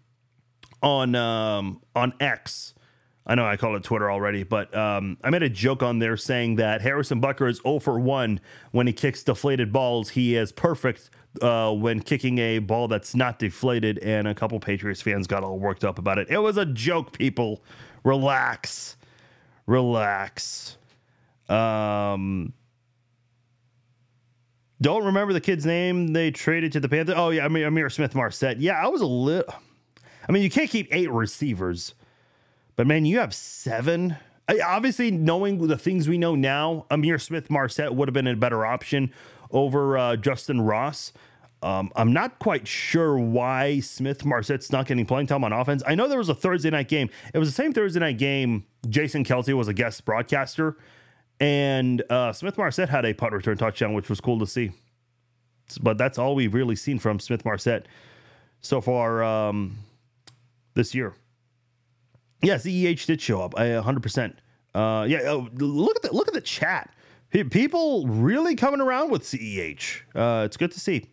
[0.82, 2.74] on um, on X.
[3.28, 6.16] I know I call it Twitter already, but um, I made a joke on there
[6.16, 8.38] saying that Harrison Butker is 0 for 1
[8.70, 10.10] when he kicks deflated balls.
[10.10, 11.10] He is perfect
[11.42, 15.58] uh, when kicking a ball that's not deflated, and a couple Patriots fans got all
[15.58, 16.30] worked up about it.
[16.30, 17.64] It was a joke, people.
[18.06, 18.96] Relax.
[19.66, 20.78] Relax.
[21.48, 22.52] Um,
[24.80, 27.16] don't remember the kid's name they traded to the Panthers.
[27.18, 28.60] Oh, yeah, I mean, Ihmir, Smith-Marsette.
[28.60, 29.52] Yeah, I was a little.
[30.28, 31.94] I mean, you can't keep eight receivers,
[32.76, 34.16] but man, you have seven.
[34.48, 38.64] I, obviously, knowing the things we know now, Ihmir Smith-Marsette would have been a better
[38.64, 39.12] option
[39.50, 41.12] over uh, Justyn Ross.
[41.62, 45.82] Um, I'm not quite sure why Smith-Marsette's not getting playing time on offense.
[45.86, 47.08] I know there was a Thursday night game.
[47.32, 48.66] It was the same Thursday night game.
[48.88, 50.76] Jason Kelce was a guest broadcaster,
[51.40, 54.72] and uh, Smith-Marsette had a punt return touchdown, which was cool to see.
[55.80, 57.86] But that's all we've really seen from Smith-Marsette
[58.60, 59.78] so far um,
[60.74, 61.14] this year.
[62.42, 63.58] Yes, CEH did show up.
[63.58, 64.34] I 100%.
[64.74, 66.94] Uh, yeah, oh, look at the look at the chat.
[67.50, 70.02] People really coming around with CEH.
[70.14, 71.10] Uh, it's good to see.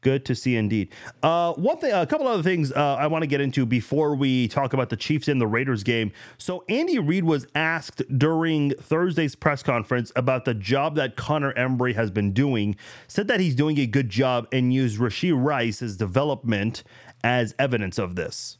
[0.00, 0.90] Good to see indeed.
[1.24, 4.46] Uh, one thing, a couple other things uh, I want to get into before we
[4.46, 6.12] talk about the Chiefs and the Raiders game.
[6.36, 11.96] So, Andy Reid was asked during Thursday's press conference about the job that Connor Embree
[11.96, 12.76] has been doing.
[13.08, 16.84] Said that he's doing a good job and used Rashee Rice's development
[17.24, 18.56] as evidence of this.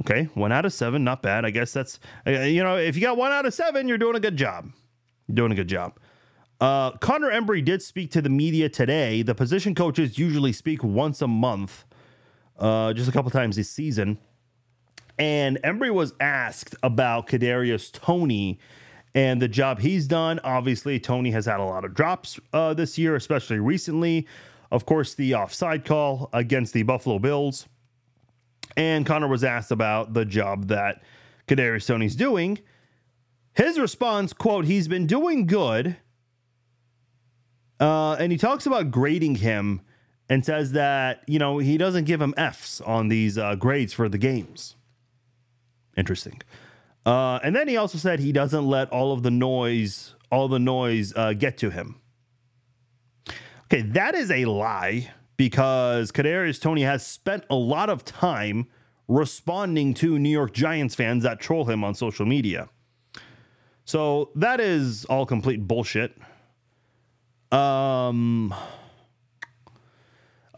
[0.00, 1.44] Okay, one out of seven, not bad.
[1.44, 4.16] I guess that's uh, you know, if you got one out of seven, you're doing
[4.16, 4.70] a good job.
[5.28, 5.98] You're doing a good job.
[6.60, 9.22] Uh, Connor Embree did speak to the media today.
[9.22, 11.84] The position coaches usually speak once a month,
[12.58, 14.18] uh, just a couple times this season.
[15.18, 18.58] And Embree was asked about Kadarius Toney
[19.14, 20.38] and the job he's done.
[20.44, 24.26] Obviously, Toney has had a lot of drops uh, this year, especially recently.
[24.70, 27.66] Of course, the offside call against the Buffalo Bills.
[28.76, 31.02] And Connor was asked about the job that
[31.48, 32.58] Kadarius Toney's doing.
[33.54, 35.96] His response, quote, he's been doing good
[37.80, 39.80] uh, and he talks about grading him
[40.28, 44.08] and says that, you know, he doesn't give him F's on these uh, grades for
[44.08, 44.76] the games.
[45.96, 46.40] Interesting.
[47.04, 50.58] Uh, and then he also said he doesn't let all of the noise, all the
[50.58, 52.00] noise uh, get to him.
[53.64, 58.68] Okay, that is a lie because Kadarius Toney has spent a lot of time
[59.08, 62.68] responding to New York Giants fans that troll him on social media.
[63.84, 66.16] So that is all complete bullshit.
[67.52, 68.54] Um,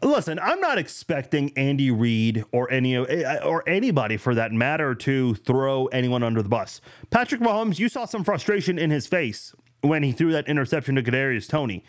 [0.03, 5.87] listen, I'm not expecting Andy Reid or any or anybody for that matter to throw
[5.87, 6.81] anyone under the bus.
[7.11, 11.03] Patrick Mahomes, you saw some frustration in his face when he threw that interception to
[11.03, 11.85] Kadarius Toney.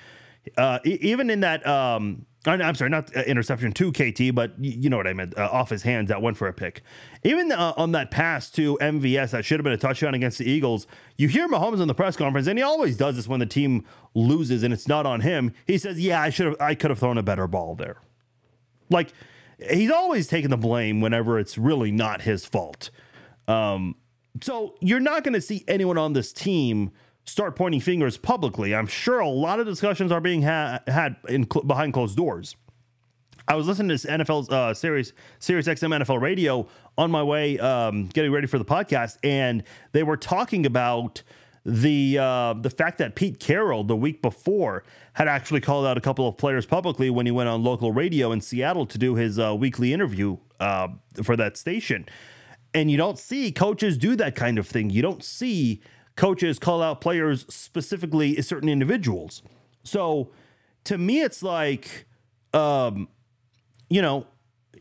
[0.57, 4.97] Uh, even in that um, I'm sorry, not uh, interception to KT, but you know
[4.97, 5.37] what I meant.
[5.37, 6.81] Uh, off his hands, that went for a pick.
[7.23, 10.49] Even uh, on that pass to MVS, that should have been a touchdown against the
[10.49, 10.85] Eagles.
[11.17, 13.85] You hear Mahomes in the press conference, and he always does this when the team
[14.13, 15.53] loses and it's not on him.
[15.65, 17.97] He says, "Yeah, I should have, I could have thrown a better ball there."
[18.89, 19.13] Like
[19.69, 22.89] he's always taking the blame whenever it's really not his fault.
[23.47, 23.95] Um,
[24.41, 26.91] so you're not going to see anyone on this team
[27.25, 28.75] start pointing fingers publicly.
[28.75, 32.55] I'm sure a lot of discussions are being ha- had in cl- behind closed doors.
[33.47, 37.59] I was listening to this NFL uh, series, Sirius XM NFL Radio on my way
[37.59, 41.23] um, getting ready for the podcast, and they were talking about
[41.65, 44.83] the uh, the fact that Pete Carroll the week before
[45.13, 48.31] had actually called out a couple of players publicly when he went on local radio
[48.31, 50.89] in Seattle to do his uh, weekly interview uh,
[51.21, 52.05] for that station.
[52.73, 54.89] And you don't see coaches do that kind of thing.
[54.89, 55.81] You don't see
[56.15, 59.41] coaches call out players specifically certain individuals.
[59.83, 60.31] So
[60.85, 62.05] to me, it's like,
[62.53, 63.07] um,
[63.89, 64.27] you know,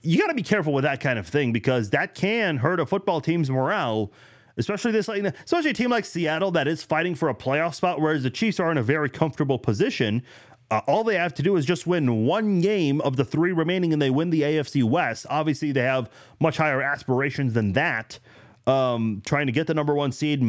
[0.03, 2.87] you got to be careful with that kind of thing because that can hurt a
[2.87, 4.13] football team's morale,
[4.57, 8.25] especially this especially a team like Seattle that is fighting for a playoff spot, whereas
[8.25, 10.23] the Chiefs are in a very comfortable position.
[10.71, 13.93] Uh, all they have to do is just win one game of the three remaining,
[13.93, 15.27] and they win the AFC West.
[15.29, 18.19] Obviously, they have much higher aspirations than that
[18.67, 20.43] um, trying to get the number one seed,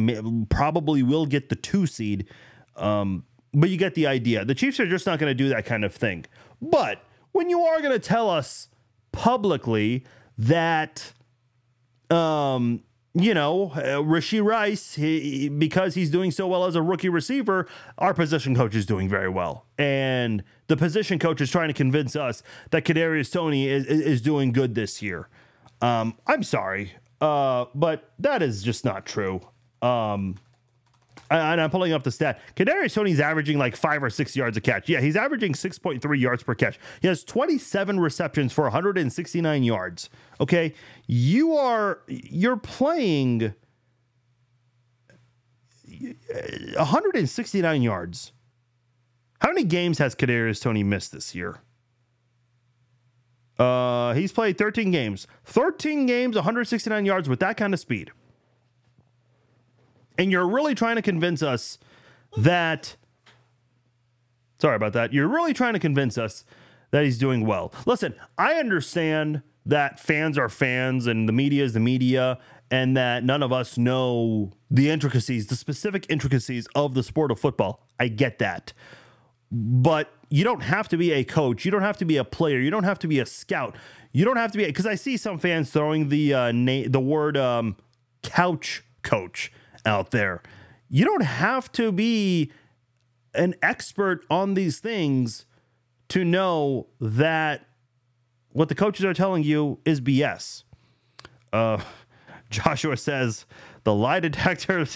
[0.48, 2.28] probably will get the two seed.
[2.76, 4.44] Um, but you get the idea.
[4.44, 6.26] The Chiefs are just not going to do that kind of thing.
[6.60, 8.68] But when you are going to tell us
[9.12, 10.04] publicly
[10.36, 11.12] that,
[12.10, 12.82] um,
[13.14, 17.68] you know, uh, Rashee Rice, he, because he's doing so well as a rookie receiver,
[17.98, 19.66] our position coach is doing very well.
[19.78, 24.50] And the position coach is trying to convince us that Kadarius Toney is, is doing
[24.50, 25.28] good this year.
[25.80, 26.92] Um, I'm sorry.
[27.20, 29.40] Uh, but that is just not true.
[29.82, 30.36] Um,
[31.30, 32.40] and I'm pulling up the stat.
[32.54, 34.88] Kadarius Toney's averaging like five or six yards a catch.
[34.88, 36.78] Yeah, he's averaging 6.3 yards per catch.
[37.00, 40.10] He has 27 receptions for 169 yards.
[40.40, 40.74] Okay,
[41.06, 43.54] you are you're playing
[46.76, 48.32] 169 yards.
[49.40, 51.60] How many games has Kadarius Toney missed this year?
[53.58, 55.26] Uh, he's played 13 games.
[55.44, 58.10] 13 games, 169 yards with that kind of speed.
[60.18, 61.78] And you're really trying to convince us
[62.36, 62.96] that
[64.64, 65.12] Sorry about that.
[65.12, 66.44] You're really trying to convince us
[66.90, 67.72] that he's doing well.
[67.86, 72.38] Listen, I understand that fans are fans and the media is the media
[72.70, 77.38] and that none of us know the intricacies, the specific intricacies of the sport of
[77.38, 77.86] football.
[77.98, 78.72] I get that.
[79.56, 81.64] But you don't have to be a coach.
[81.64, 82.58] You don't have to be a player.
[82.58, 83.76] You don't have to be a scout.
[84.12, 86.98] You don't have to be because I see some fans throwing the uh, na- the
[86.98, 87.76] word um,
[88.22, 89.52] couch coach
[89.86, 90.42] out there.
[90.88, 92.50] You don't have to be
[93.34, 95.46] an expert on these things
[96.08, 97.66] to know that
[98.50, 100.64] what the coaches are telling you is BS.
[101.52, 101.80] Uh,
[102.50, 103.46] Joshua says
[103.84, 104.86] the lie detector,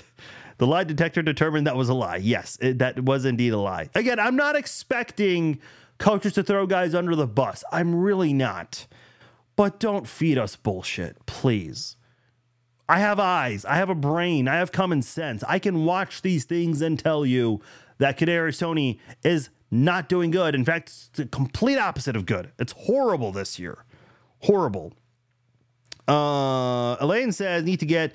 [0.59, 2.17] the lie detector determined that was a lie.
[2.17, 3.89] Yes, it, that was indeed a lie.
[3.95, 5.61] Again, I'm not expecting
[5.99, 7.65] coaches to throw guys under the bus.
[7.73, 8.87] I'm really not.
[9.57, 11.97] But don't feed us bullshit, please.
[12.89, 15.45] I have eyes, I have a brain, I have common sense.
[15.47, 17.61] I can watch these things and tell you
[17.99, 20.55] that Kadarius Toney is not doing good.
[20.55, 22.53] In fact, it's the complete opposite of good.
[22.59, 23.85] It's horrible this year.
[24.41, 24.95] Horrible.
[26.07, 28.13] Uh, Elaine says need to get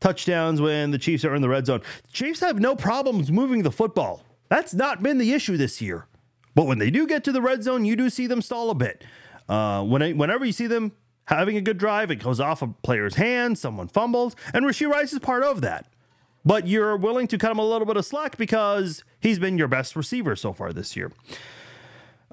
[0.00, 1.80] touchdowns when the Chiefs are in the red zone.
[2.04, 4.22] The Chiefs have no problems moving the football.
[4.48, 6.06] That's not been the issue this year.
[6.54, 8.74] But when they do get to the red zone, you do see them stall a
[8.74, 9.04] bit.
[9.48, 10.92] Uh, when whenever you see them
[11.26, 15.12] having a good drive, it goes off a player's hand, someone fumbles, and Rashee Rice
[15.12, 15.86] is part of that.
[16.44, 19.68] But you're willing to cut him a little bit of slack because he's been your
[19.68, 21.12] best receiver so far this year.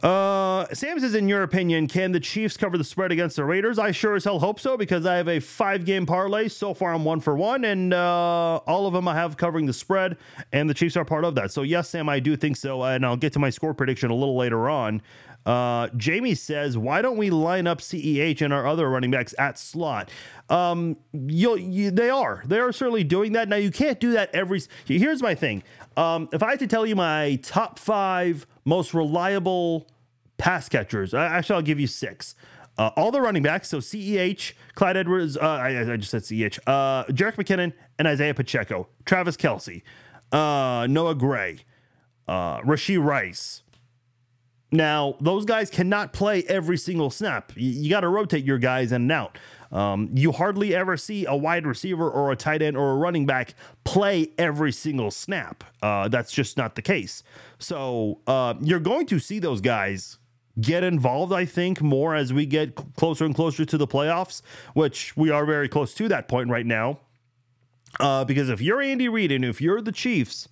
[0.04, 3.80] Uh, Sam says, in your opinion, can the Chiefs cover the spread against the Raiders?
[3.80, 6.50] I sure as hell hope so because I have a five game parlay.
[6.50, 9.74] So far, I'm one for one, and uh, all of them I have covering the
[9.74, 10.18] spread,
[10.52, 11.52] and the Chiefs are part of that.
[11.52, 12.84] So, yes, Sam, I do think so.
[12.84, 15.02] And I'll get to my score prediction a little later on.
[15.46, 19.60] Uh, Jamie says, "Why don't we line up CEH and our other running backs at
[19.60, 20.10] slot?"
[20.50, 22.44] Um, you'll, you, they are.
[22.46, 23.48] They are certainly doing that.
[23.48, 24.62] Now you can't do that every.
[24.86, 25.64] Here's my thing.
[25.98, 29.88] Um, if I had to tell you my top five most reliable
[30.38, 32.36] pass catchers, actually I'll give you six.
[32.78, 36.60] Uh, all the running backs, so CEH, Clyde Edwards, uh, I, I, just said CEH,
[36.68, 39.82] uh, Jerick McKinnon, and Isaiah Pacheco, Travis Kelce,
[40.34, 41.60] uh, Noah Gray,
[42.28, 43.64] uh, Rashee Rice,
[44.76, 47.52] now, those guys cannot play every single snap.
[47.56, 49.38] You, you got to rotate your guys in and out.
[49.72, 53.26] Um, you hardly ever see a wide receiver or a tight end or a running
[53.26, 55.64] back play every single snap.
[55.82, 57.24] Uh, that's just not the case.
[57.58, 60.18] So uh, you're going to see those guys
[60.62, 64.42] get involved, I think, more as we get closer and closer to the playoffs,
[64.74, 67.00] which we are very close to that point right now.
[68.00, 70.48] Uh, because if you're Andy Reid and if you're the Chiefs,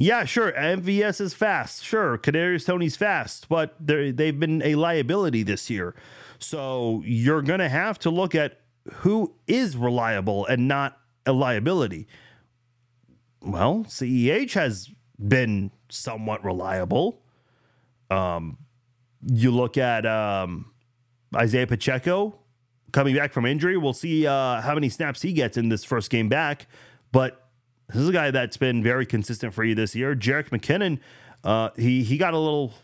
[0.00, 0.50] yeah, sure.
[0.52, 1.84] MVS is fast.
[1.84, 5.94] Sure, Kadarius Toney's fast, but they've been a liability this year.
[6.38, 8.60] So you're going to have to look at
[8.90, 12.08] who is reliable and not a liability.
[13.42, 17.20] Well, CEH has been somewhat reliable.
[18.10, 18.56] Um,
[19.30, 20.72] you look at um,
[21.36, 22.38] Isaiah Pacheco
[22.92, 23.76] coming back from injury.
[23.76, 26.68] We'll see uh, how many snaps he gets in this first game back.
[27.12, 27.49] But
[27.92, 30.14] this is a guy that's been very consistent for you this year.
[30.14, 30.98] Jerick McKinnon,
[31.44, 32.74] uh, he he got a little,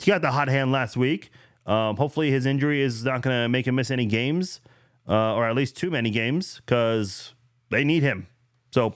[0.00, 1.30] he got the hot hand last week.
[1.66, 4.60] Um, hopefully, his injury is not going to make him miss any games,
[5.08, 7.34] uh, or at least too many games, because
[7.70, 8.26] they need him.
[8.70, 8.94] So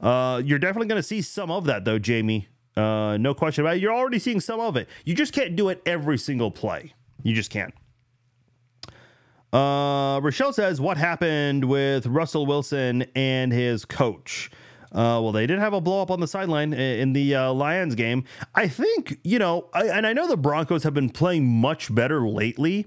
[0.00, 2.48] uh, you're definitely going to see some of that, though, Jamie.
[2.76, 3.82] Uh, no question about it.
[3.82, 4.88] You're already seeing some of it.
[5.04, 6.94] You just can't do it every single play.
[7.22, 7.74] You just can't.
[9.52, 14.50] Uh, Rochelle says, What happened with Russell Wilson and his coach?
[14.92, 17.94] Uh, well, they did have a blow up on the sideline in the uh, Lions
[17.94, 18.24] game.
[18.54, 22.26] I think, you know, I, and I know the Broncos have been playing much better
[22.26, 22.86] lately,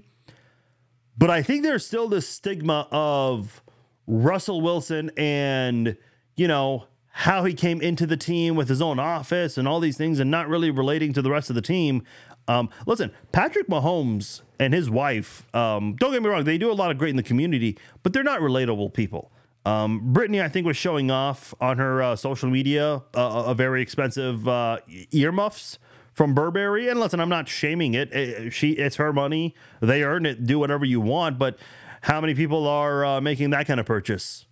[1.16, 3.62] but I think there's still this stigma of
[4.06, 5.96] Russell Wilson and,
[6.36, 9.96] you know, how he came into the team with his own office and all these
[9.96, 12.02] things and not really relating to the rest of the team.
[12.46, 16.74] Um, listen, Patrick Mahomes and his wife, um, don't get me wrong, they do a
[16.74, 19.30] lot of great in the community, but they're not relatable people.
[19.66, 23.80] Um, Brittany, I think, was showing off on her uh, social media uh, a very
[23.80, 24.78] expensive uh,
[25.10, 25.78] earmuffs
[26.12, 26.88] from Burberry.
[26.88, 28.12] And listen, I'm not shaming it.
[28.12, 28.52] it.
[28.52, 29.54] She, it's her money.
[29.80, 30.44] They earn it.
[30.46, 31.38] Do whatever you want.
[31.38, 31.58] But
[32.02, 34.44] how many people are uh, making that kind of purchase?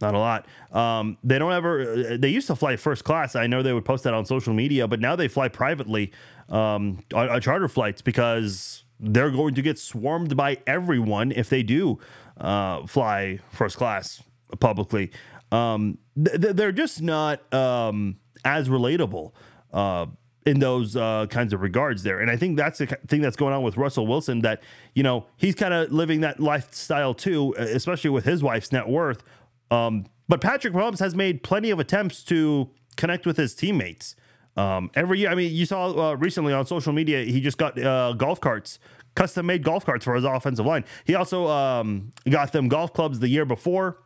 [0.00, 0.46] Not a lot.
[0.72, 2.16] Um, they don't ever.
[2.16, 3.36] They used to fly first class.
[3.36, 6.12] I know they would post that on social media, but now they fly privately
[6.48, 11.62] um, on, on charter flights because they're going to get swarmed by everyone if they
[11.62, 11.98] do
[12.38, 14.22] uh, fly first class
[14.58, 15.10] publicly.
[15.52, 19.32] Um, th- they're just not um, as relatable
[19.72, 20.06] uh,
[20.46, 22.20] in those uh, kinds of regards there.
[22.20, 24.62] And I think that's the thing that's going on with Russell Wilson that,
[24.94, 29.22] you know, he's kind of living that lifestyle too, especially with his wife's net worth
[29.70, 34.14] um, but Patrick Mahomes has made plenty of attempts to connect with his teammates.
[34.56, 37.78] Um, every year, I mean, you saw uh, recently on social media, he just got
[37.82, 38.78] uh, golf carts,
[39.14, 40.84] custom made golf carts for his offensive line.
[41.04, 43.98] He also um, got them golf clubs the year before,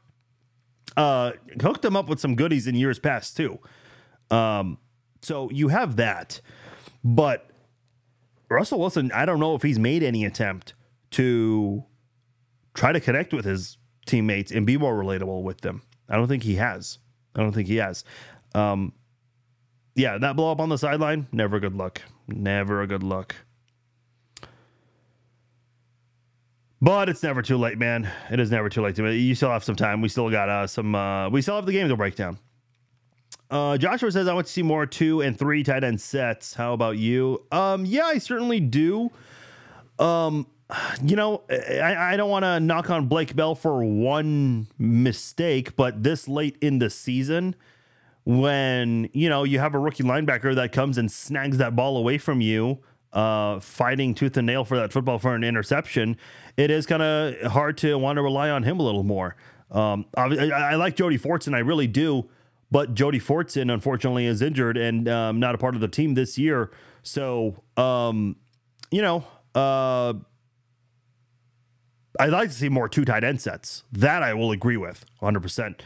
[0.96, 3.58] uh, hooked them up with some goodies in years past, too.
[4.30, 4.78] Um,
[5.22, 6.40] so you have that.
[7.02, 7.50] But
[8.48, 10.74] Russell Wilson, I don't know if he's made any attempt
[11.12, 11.84] to
[12.74, 15.82] try to connect with his teammates and be more relatable with them.
[16.08, 16.98] I don't think he has.
[17.34, 18.04] I don't think he has.
[18.54, 18.92] Um,
[19.94, 22.02] yeah, that blow up on the sideline, never a good look.
[22.26, 23.36] Never a good look.
[26.80, 28.10] But it's never too late, man.
[28.30, 28.96] It is never too late.
[28.96, 30.02] To, you still have some time.
[30.02, 30.94] We still got uh, some.
[30.94, 32.38] Uh, we still have the game to break down.
[33.50, 36.74] Uh, Joshua says, "I want to see more two and three tight end sets." How
[36.74, 37.42] about you?
[37.50, 39.10] Um, yeah, I certainly do.
[39.98, 40.46] Um,
[41.02, 46.02] you know, I, I don't want to knock on Blake Bell for one mistake, but
[46.02, 47.54] this late in the season,
[48.24, 52.18] when you know you have a rookie linebacker that comes and snags that ball away
[52.18, 52.78] from you,
[53.12, 56.16] uh, fighting tooth and nail for that football for an interception,
[56.56, 59.36] it is kind of hard to want to rely on him a little more.
[59.70, 62.28] Um, I, I, like Jody Fortson, I really do,
[62.70, 66.38] but Jody Fortson unfortunately is injured and um, not a part of the team this
[66.38, 66.70] year.
[67.02, 68.36] So, um,
[68.90, 70.14] you know, uh,
[72.18, 73.82] I'd like to see more two tight end sets.
[73.92, 75.80] That I will agree with 100%.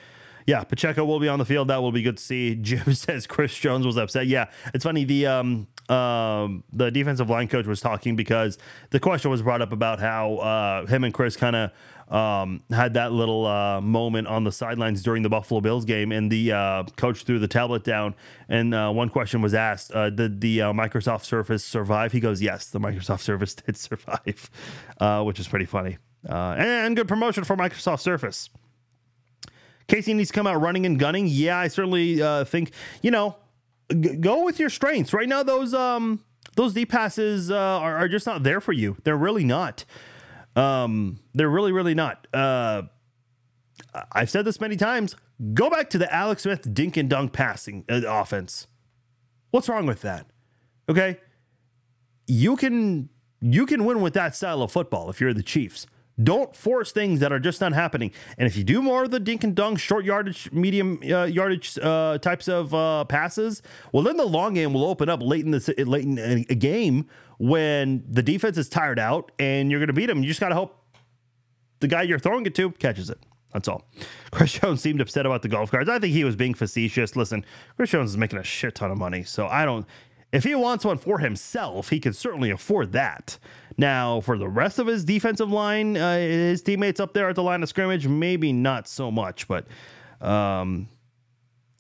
[0.47, 1.68] Yeah, Pacheco will be on the field.
[1.68, 2.55] That will be good to see.
[2.61, 4.26] Jim says Chris Jones was upset.
[4.26, 5.05] Yeah, it's funny.
[5.05, 8.59] The um, um, the defensive line coach was talking because
[8.91, 11.70] the question was brought up about how uh, him and Chris kind of
[12.11, 16.33] um, had that little uh, moment on the sidelines during the Buffalo Bills game, and
[16.33, 18.14] the uh, coach threw the tablet down.
[18.49, 22.12] And uh, one question was asked: uh, Did the uh, Microsoft Surface survive?
[22.12, 24.51] He goes, "Yes, the Microsoft Surface did survive,"
[25.26, 25.99] which is pretty funny.
[26.29, 28.51] Uh, and good promotion for Microsoft Surface.
[29.87, 31.26] Casey needs to come out running and gunning.
[31.26, 32.72] Yeah, I certainly uh, think
[33.03, 33.37] you know
[33.91, 35.12] g- go with your strengths.
[35.12, 36.22] Right now, those um
[36.57, 38.97] those deep passes uh, are, are, just not there for you.
[39.05, 39.85] They're really not.
[40.57, 42.26] Um, they're really really not.
[42.33, 42.83] Uh,
[44.12, 45.16] I've said this many times.
[45.55, 48.66] Go back to the Alex Smith dink and dunk passing uh, offense.
[49.51, 50.26] What's wrong with that?
[50.89, 51.18] Okay,
[52.26, 53.09] you can
[53.41, 55.87] you can win with that style of football if you're the Chiefs.
[56.23, 58.11] Don't force things that are just not happening.
[58.37, 61.79] And if you do more of the dink and dunk, short yardage, medium uh, yardage
[61.79, 63.62] uh, types of uh, passes,
[63.93, 67.07] well, then the long game will open up late in the late in a game
[67.39, 70.23] when the defense is tired out and you're going to beat them.
[70.23, 70.77] You just got to hope
[71.81, 73.19] the guy you're throwing it to catches it.
[73.53, 73.89] That's all.
[74.31, 75.89] Chris Jones seemed upset about the golf carts.
[75.89, 77.16] I think he was being facetious.
[77.16, 77.45] Listen,
[77.77, 79.87] Chris Jones is making a shit ton of money, so I don't.
[80.33, 83.39] If he wants one for himself, he can certainly afford that.
[83.79, 87.43] Now, for the rest of his defensive line, uh, his teammates up there at the
[87.43, 89.66] line of scrimmage, maybe not so much, but
[90.20, 90.89] um,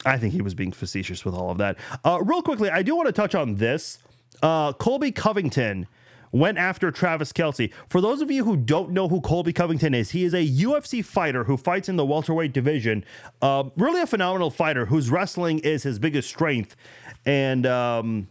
[0.06, 1.76] I think he was being facetious with all of that.
[2.04, 3.98] Uh, real quickly, I do want to touch on this.
[4.42, 5.88] Uh, Colby Covington
[6.30, 7.72] went after Travis Kelce.
[7.88, 11.04] For those of you who don't know who Colby Covington is, he is a UFC
[11.04, 13.04] fighter who fights in the welterweight division.
[13.42, 16.76] Uh, really a phenomenal fighter whose wrestling is his biggest strength.
[17.24, 18.28] And um,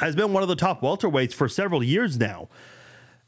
[0.00, 2.48] has been one of the top welterweights for several years now.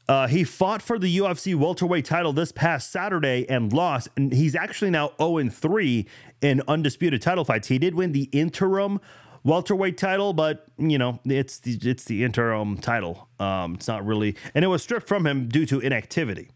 [0.07, 4.55] Uh, he fought for the UFC welterweight title this past Saturday and lost, and he's
[4.55, 6.07] actually now 0 3
[6.41, 7.67] in undisputed title fights.
[7.67, 8.99] He did win the interim
[9.43, 13.29] welterweight title, but you know it's the it's the interim title.
[13.39, 16.49] Um, it's not really, and it was stripped from him due to inactivity.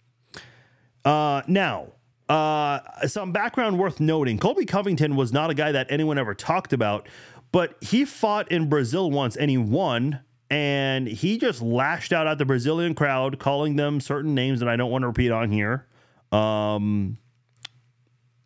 [1.03, 1.93] Uh, now,
[2.27, 6.73] uh, some background worth noting: Colby Covington was not a guy that anyone ever talked
[6.73, 7.07] about
[7.55, 10.19] but he fought in Brazil once and he won.
[10.49, 14.75] And he just lashed out at the Brazilian crowd, calling them certain names that I
[14.75, 15.87] don't want to repeat on here.
[16.33, 17.17] Um,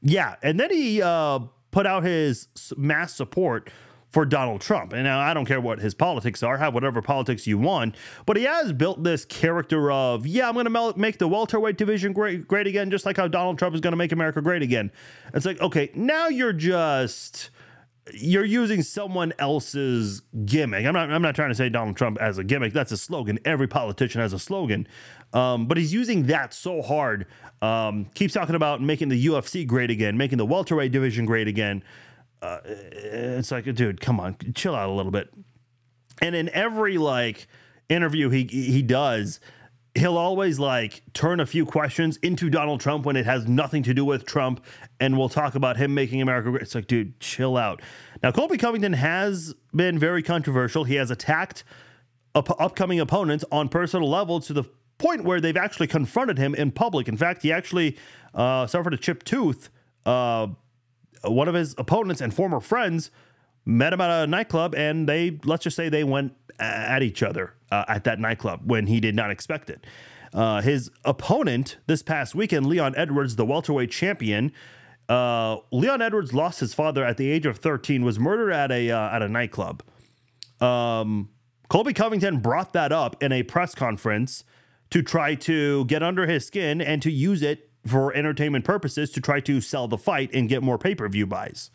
[0.04, 0.36] yeah.
[0.44, 1.40] And then he uh,
[1.72, 3.72] put out his mass support
[4.10, 4.94] for Donald Trump.
[4.94, 7.96] And now I don't care what his politics are, have whatever politics you want,
[8.28, 12.14] but he has built this character of, yeah, I'm going to make the welterweight division
[12.14, 14.92] great, great again, just like how Donald Trump is going to make America great again.
[15.34, 17.50] It's like, okay, now you're just
[18.14, 20.86] you're using someone else's gimmick.
[20.86, 22.74] I'm not I'm not trying to say Donald Trump as a gimmick.
[22.74, 23.40] That's a slogan.
[23.46, 24.88] Every politician has a slogan.
[25.34, 27.28] Um, but he's using that so hard.
[27.62, 31.84] Um, keeps talking about making the UFC great again, making the welterweight division great again.
[32.42, 35.32] Uh, it's like, dude, come on, chill out a little bit.
[36.22, 37.48] And in every like
[37.90, 39.40] interview he he does,
[39.96, 43.94] he'll always like turn a few questions into Donald Trump when it has nothing to
[43.94, 44.64] do with Trump,
[45.00, 46.62] and we'll talk about him making America great.
[46.62, 47.82] It's like, dude, chill out.
[48.22, 50.84] Now, Colby Covington has been very controversial.
[50.84, 51.64] He has attacked
[52.36, 54.64] up- upcoming opponents on personal level to the
[54.98, 57.08] point where they've actually confronted him in public.
[57.08, 57.98] In fact, he actually
[58.34, 59.70] uh, suffered a chipped tooth.
[60.06, 60.48] Uh,
[61.24, 63.12] one of his opponents and former friends
[63.66, 67.54] met him at a nightclub, and they let's just say they went at each other
[67.72, 69.86] uh, at that nightclub when he did not expect it.
[70.34, 74.52] Uh, his opponent this past weekend, Leon Edwards, the welterweight champion.
[75.08, 78.92] Uh, Leon Edwards lost his father at the age of 13, was murdered at a
[78.92, 79.82] uh, at a nightclub.
[80.62, 81.30] Um,
[81.68, 84.44] Colby Covington brought that up in a press conference
[84.92, 89.22] to try to get under his skin and to use it for entertainment purposes to
[89.22, 91.72] try to sell the fight and get more pay per view buys,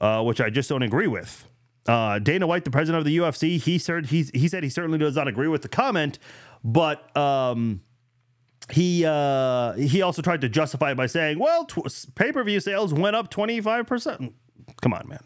[0.00, 1.46] uh, which I just don't agree with.
[1.86, 4.98] Uh, Dana White, the president of the UFC, he said he, he said he certainly
[4.98, 6.18] does not agree with the comment,
[6.64, 7.82] but um,
[8.70, 12.60] he uh, he also tried to justify it by saying, "Well, tw- pay per view
[12.60, 14.34] sales went up twenty five percent."
[14.82, 15.20] Come on, man.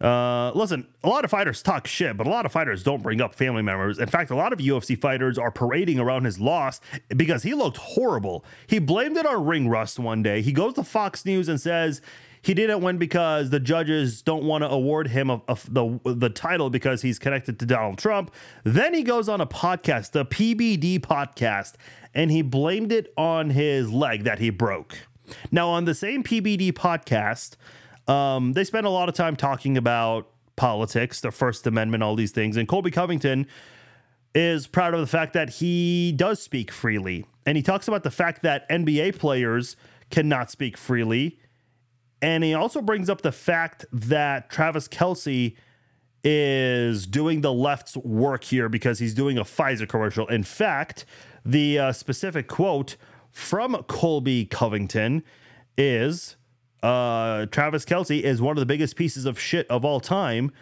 [0.00, 3.20] Uh, listen, a lot of fighters talk shit, but a lot of fighters don't bring
[3.20, 3.98] up family members.
[3.98, 6.80] In fact, a lot of UFC fighters are parading around his loss
[7.14, 8.42] because he looked horrible.
[8.66, 10.40] He blamed it on ring rust one day.
[10.40, 12.00] He goes to Fox News and says
[12.42, 16.30] he didn't win because the judges don't want to award him a, a, the the
[16.30, 18.32] title because he's connected to Donald Trump.
[18.64, 21.74] Then he goes on a podcast, the PBD podcast,
[22.14, 24.96] and he blamed it on his leg that he broke.
[25.50, 27.56] Now, on the same PBD podcast,
[28.10, 32.32] um, they spend a lot of time talking about politics, the First Amendment, all these
[32.32, 32.56] things.
[32.56, 33.46] And Colby Covington
[34.34, 37.26] is proud of the fact that he does speak freely.
[37.46, 39.76] And he talks about the fact that NBA players
[40.10, 41.38] cannot speak freely.
[42.22, 45.56] And he also brings up the fact that Travis Kelce
[46.22, 50.26] is doing the left's work here because he's doing a Pfizer commercial.
[50.26, 51.06] In fact,
[51.44, 52.96] the uh, specific quote
[53.30, 55.22] from Colby Covington
[55.78, 56.36] is
[56.82, 60.52] uh, Travis Kelce is one of the biggest pieces of shit of all time.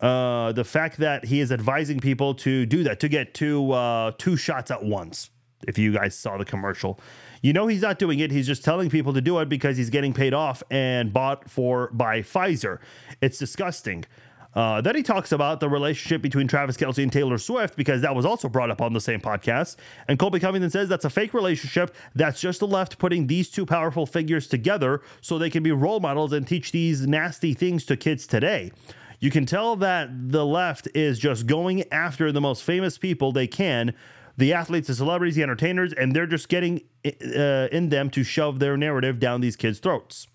[0.00, 4.12] Uh, the fact that he is advising people to do that, to get two uh,
[4.18, 5.30] two shots at once.
[5.66, 7.00] If you guys saw the commercial,
[7.46, 8.32] you know he's not doing it.
[8.32, 11.90] He's just telling people to do it because he's getting paid off and bought for
[11.92, 12.80] by Pfizer.
[13.20, 14.04] It's disgusting.
[14.52, 18.16] Uh, then he talks about the relationship between Travis Kelce and Taylor Swift because that
[18.16, 19.76] was also brought up on the same podcast.
[20.08, 21.94] And Colby Covington says that's a fake relationship.
[22.16, 26.00] That's just the left putting these two powerful figures together so they can be role
[26.00, 28.72] models and teach these nasty things to kids today.
[29.20, 33.46] You can tell that the left is just going after the most famous people they
[33.46, 33.94] can
[34.36, 38.58] the athletes, the celebrities, the entertainers, and they're just getting uh, in them to shove
[38.58, 40.26] their narrative down these kids' throats.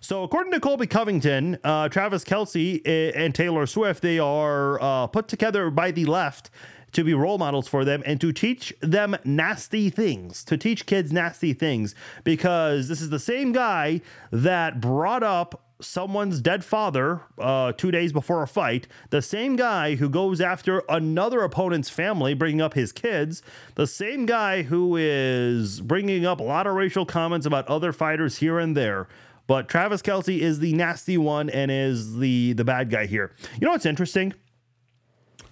[0.00, 2.80] So, according to Colby Covington, uh, Travis Kelce
[3.14, 6.50] and Taylor Swift, they are uh, put together by the left
[6.92, 11.12] to be role models for them and to teach them nasty things, to teach kids
[11.12, 11.94] nasty things,
[12.24, 14.00] because this is the same guy
[14.30, 19.96] that brought up someone's dead father uh, two days before a fight, the same guy
[19.96, 23.42] who goes after another opponent's family, bringing up his kids,
[23.74, 28.38] the same guy who is bringing up a lot of racial comments about other fighters
[28.38, 29.08] here and there.
[29.46, 33.32] But Travis Kelce is the nasty one and is the the bad guy here.
[33.60, 34.34] You know what's interesting?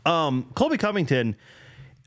[0.06, 1.36] Um, Colby Covington.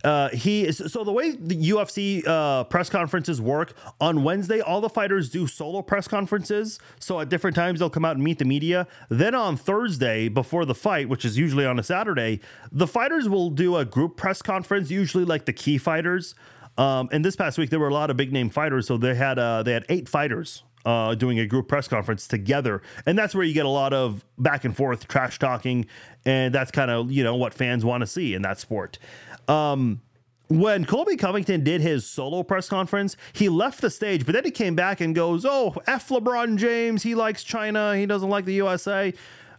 [0.04, 4.82] Uh, he is so the way the UFC uh, press conferences work on Wednesday, all
[4.82, 6.80] the fighters do solo press conferences.
[7.00, 8.88] So at different times, they'll come out and meet the media.
[9.10, 12.42] Then on Thursday, before the fight, which is usually on a Saturday,
[12.72, 16.36] the fighters will do a group press conference, usually like the key fighters.
[16.78, 18.88] Um, and this past week, there were a lot of big name fighters.
[18.88, 22.82] So they had uh, they had eight fighters uh, doing a group press conference together.
[23.06, 25.86] And that's where you get a lot of back and forth trash talking.
[26.26, 29.00] And that's kind of, you know, what fans want to see in that sport.
[29.48, 30.02] Um,
[30.48, 34.52] when Colby Covington did his solo press conference, he left the stage, but then he
[34.52, 37.04] came back and goes, Oh, F LeBron James.
[37.04, 37.96] He likes China.
[37.96, 39.14] He doesn't like the USA.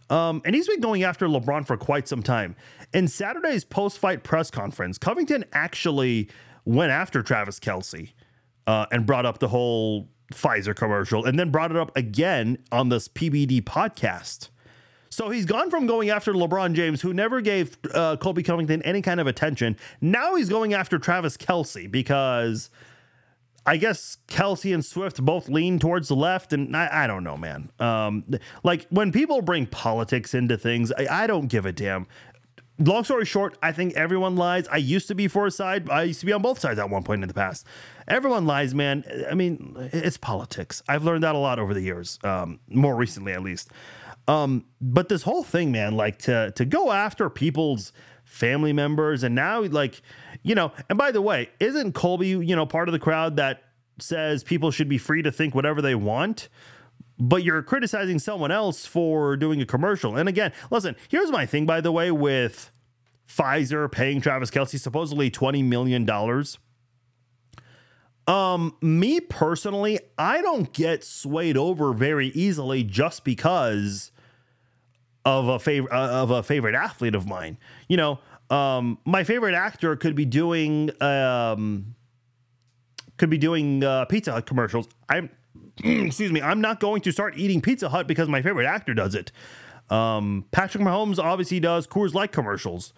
[0.09, 2.55] Um, and he's been going after LeBron for quite some time.
[2.93, 6.29] In Saturday's post fight press conference, Covington actually
[6.63, 8.11] went after Travis Kelce
[8.67, 12.89] uh, and brought up the whole Pfizer commercial and then brought it up again on
[12.89, 14.49] this PBD podcast.
[15.09, 19.01] So he's gone from going after LeBron James, who never gave uh, Colby Covington any
[19.01, 19.77] kind of attention.
[20.01, 22.69] Now he's going after Travis Kelce because
[23.65, 27.37] I guess Kelce and Swift both lean towards the left, and I, I don't know,
[27.37, 27.71] man.
[27.79, 28.25] Um,
[28.63, 32.07] like when people bring politics into things, I, I don't give a damn.
[32.79, 34.67] Long story short, I think everyone lies.
[34.67, 35.89] I used to be for a side.
[35.89, 37.65] I used to be on both sides at one point in the past.
[38.07, 39.03] Everyone lies, man.
[39.29, 40.83] I mean, it's politics.
[40.87, 43.71] I've learned that a lot over the years, um, more recently at least.
[44.27, 49.35] Um, but this whole thing, man, like to to go after people's family members, and
[49.35, 50.01] now like,
[50.41, 53.63] you know, and by the way, isn't Colby, you know, part of the crowd that
[53.99, 56.49] says people should be free to think whatever they want?
[57.17, 60.15] But you're criticizing someone else for doing a commercial.
[60.15, 62.71] And again, listen, here's my thing, by the way, with
[63.27, 66.09] Pfizer paying Travis Kelce supposedly $20 million.
[68.27, 74.11] Um, me personally, I don't get swayed over very easily just because
[75.23, 77.57] of a favorite uh, of a favorite athlete of mine.
[77.87, 81.95] You know, um, my favorite actor could be doing um,
[83.17, 84.87] could be doing uh, Pizza Hut commercials.
[85.09, 85.29] I'm
[85.83, 89.15] excuse me, I'm not going to start eating Pizza Hut because my favorite actor does
[89.15, 89.31] it.
[89.89, 92.93] Um, Patrick Mahomes obviously does Coors Light commercials.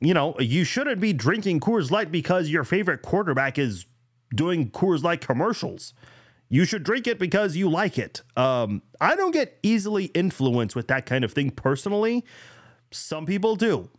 [0.00, 3.86] You know, you shouldn't be drinking Coors Light because your favorite quarterback is
[4.34, 5.92] doing Coors Light commercials.
[6.48, 8.22] You should drink it because you like it.
[8.36, 12.24] Um, I don't get easily influenced with that kind of thing personally.
[12.90, 13.90] Some people do.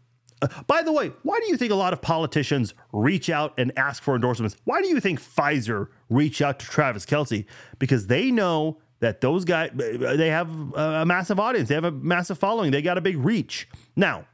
[0.68, 4.02] By the way, why do you think a lot of politicians reach out and ask
[4.02, 4.56] for endorsements?
[4.64, 7.46] Why do you think Pfizer reach out to Travis Kelce?
[7.78, 12.38] Because they know that those guys they have a massive audience, they have a massive
[12.38, 13.68] following, they got a big reach.
[13.96, 14.26] Now,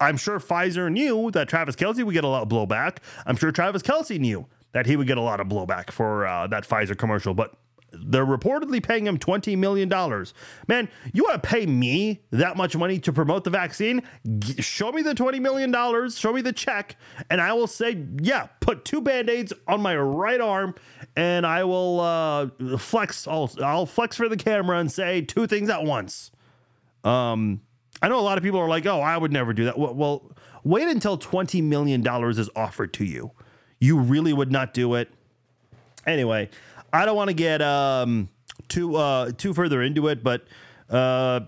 [0.00, 2.98] I'm sure Pfizer knew that Travis Kelce would get a lot of blowback.
[3.26, 6.46] I'm sure Travis Kelce knew that he would get a lot of blowback for uh,
[6.48, 7.54] that Pfizer commercial, but
[7.92, 9.88] they're reportedly paying him $20 million.
[10.66, 14.02] Man, you want to pay me that much money to promote the vaccine?
[14.38, 16.96] G- show me the $20 million, show me the check,
[17.30, 20.74] and I will say, yeah, put two band aids on my right arm,
[21.16, 23.26] and I will uh, flex.
[23.26, 26.30] I'll, I'll flex for the camera and say two things at once.
[27.04, 27.62] Um,
[28.00, 29.78] I know a lot of people are like, oh, I would never do that.
[29.78, 30.32] Well, well
[30.64, 33.32] wait until $20 million is offered to you.
[33.80, 35.10] You really would not do it.
[36.06, 36.48] Anyway,
[36.92, 38.28] I don't want to get um,
[38.68, 40.46] too uh, too further into it, but
[40.90, 41.40] uh,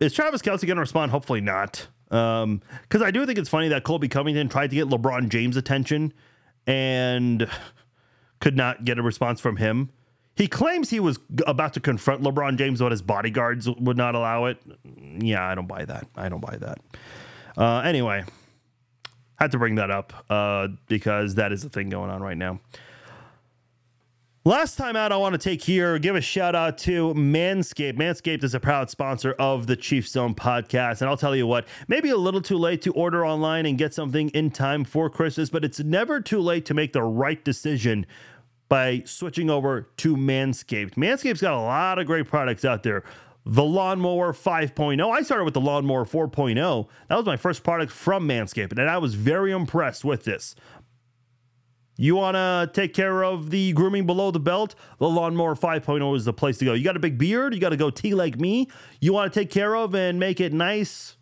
[0.00, 1.10] is Travis Kelce going to respond?
[1.10, 1.88] Hopefully not.
[2.08, 2.62] Because um,
[3.02, 6.12] I do think it's funny that Colby Covington tried to get LeBron James' attention
[6.66, 7.48] and
[8.40, 9.90] could not get a response from him.
[10.36, 14.44] He claims he was about to confront LeBron James, but his bodyguards would not allow
[14.44, 14.58] it.
[15.18, 16.06] Yeah, I don't buy that.
[16.14, 16.78] I don't buy that.
[17.56, 18.24] Uh, anyway,
[19.36, 22.60] had to bring that up uh, because that is the thing going on right now.
[24.46, 27.96] Last time out, I want to take here, give a shout out to Manscaped.
[27.96, 31.00] Manscaped is a proud sponsor of the Chief Zone podcast.
[31.00, 33.92] And I'll tell you what, maybe a little too late to order online and get
[33.92, 38.06] something in time for Christmas, but it's never too late to make the right decision
[38.68, 40.94] by switching over to Manscaped.
[40.94, 43.02] Manscaped's got a lot of great products out there.
[43.48, 45.10] The Lawnmower 5.0.
[45.10, 46.88] I started with the Lawnmower 4.0.
[47.08, 50.54] That was my first product from Manscaped, and I was very impressed with this.
[51.96, 54.74] You want to take care of the grooming below the belt?
[54.98, 56.74] The Lawnmower 5.0 is the place to go.
[56.74, 58.68] You got a big beard, you got to go T like me.
[59.00, 61.16] You want to take care of and make it nice,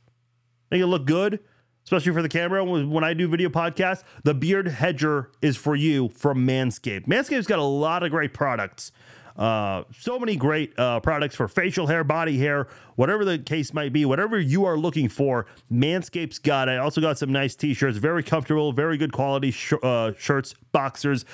[0.72, 1.39] make it look good,
[1.85, 2.64] especially for the camera.
[2.64, 7.07] When I do video podcasts, the Beard Hedger is for you from Manscaped.
[7.07, 8.91] Manscaped's got a lot of great products.
[9.37, 13.93] Uh, so many great uh, products for facial hair, body hair, whatever the case might
[13.93, 15.47] be, whatever you are looking for.
[15.72, 16.78] Manscaped's got it.
[16.78, 21.24] Also got some nice t-shirts, very comfortable, very good quality sh- uh, shirts, boxers.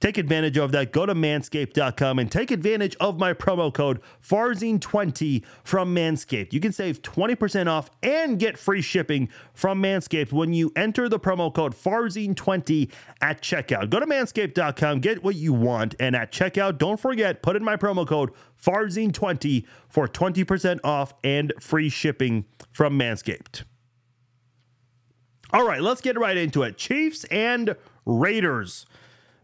[0.00, 0.92] Take advantage of that.
[0.92, 6.54] Go to manscaped.com and take advantage of my promo code FARZIN20 from Manscaped.
[6.54, 11.20] You can save 20% off and get free shipping from Manscaped when you enter the
[11.20, 12.90] promo code FARZIN20
[13.20, 13.90] at checkout.
[13.90, 17.76] Go to manscaped.com, get what you want, and at checkout, don't forget, put in my
[17.76, 18.30] promo code
[18.62, 23.64] FARZIN20 for 20% off and free shipping from Manscaped.
[25.52, 26.78] All right, let's get right into it.
[26.78, 27.76] Chiefs and
[28.06, 28.86] Raiders.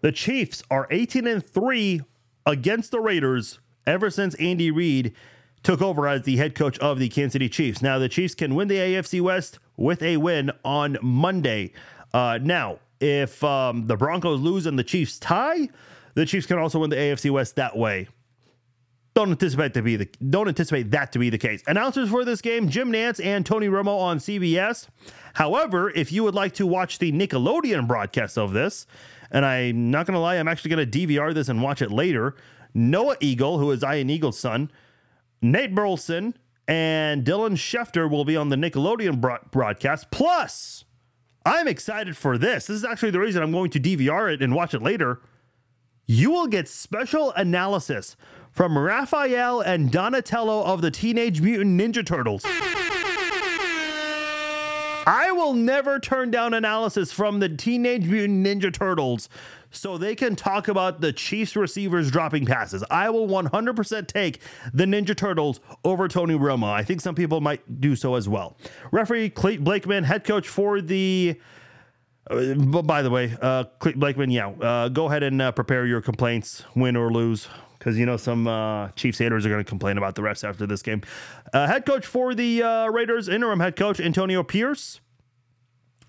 [0.07, 2.01] The Chiefs are 18 and 3
[2.47, 5.13] against the Raiders ever since Andy Reid
[5.65, 7.83] took over as the head coach of the Kansas City Chiefs.
[7.83, 11.73] Now, the Chiefs can win the AFC West with a win on Monday.
[12.15, 15.69] Uh, now, if um, the Broncos lose and the Chiefs tie,
[16.15, 18.07] the Chiefs can also win the AFC West that way.
[19.17, 21.65] Don't anticipate to be the don't anticipate that to be the case.
[21.67, 24.89] Announcers for this game: Jim Nantz and Tony Romo on CBS.
[25.35, 28.87] However, if you would like to watch the Nickelodeon broadcast of this,
[29.31, 31.91] and I'm not going to lie, I'm actually going to DVR this and watch it
[31.91, 32.35] later.
[32.75, 34.71] Noah Eagle, who is Ian Eagle's son,
[35.41, 36.35] Nate Burleson,
[36.69, 39.21] and Dylan Schefter will be on the Nickelodeon
[39.51, 40.11] broadcast.
[40.11, 40.85] Plus,
[41.45, 42.67] I'm excited for this.
[42.67, 45.21] This is actually the reason I'm going to DVR it and watch it later.
[46.07, 48.17] You will get special analysis
[48.51, 52.45] from Raphael and Donatello of the Teenage Mutant Ninja Turtles.
[55.07, 59.29] I will never turn down analysis from the Teenage Mutant Ninja Turtles
[59.71, 62.83] so they can talk about the Chiefs receivers dropping passes.
[62.91, 64.41] I will 100% take
[64.75, 66.69] the Ninja Turtles over Tony Romo.
[66.69, 68.57] I think some people might do so as well.
[68.91, 71.41] Referee Clayton Blakeman, head coach for the.
[72.29, 73.63] Uh, by the way, uh,
[73.95, 77.47] Blakeman, yeah, uh, go ahead and uh, prepare your complaints, win or lose,
[77.87, 80.67] because you know some uh, Chiefs haters are going to complain about the refs after
[80.67, 81.03] this game.
[81.53, 85.01] Uh, head coach for the uh, Raiders, interim head coach Antonio Pierce.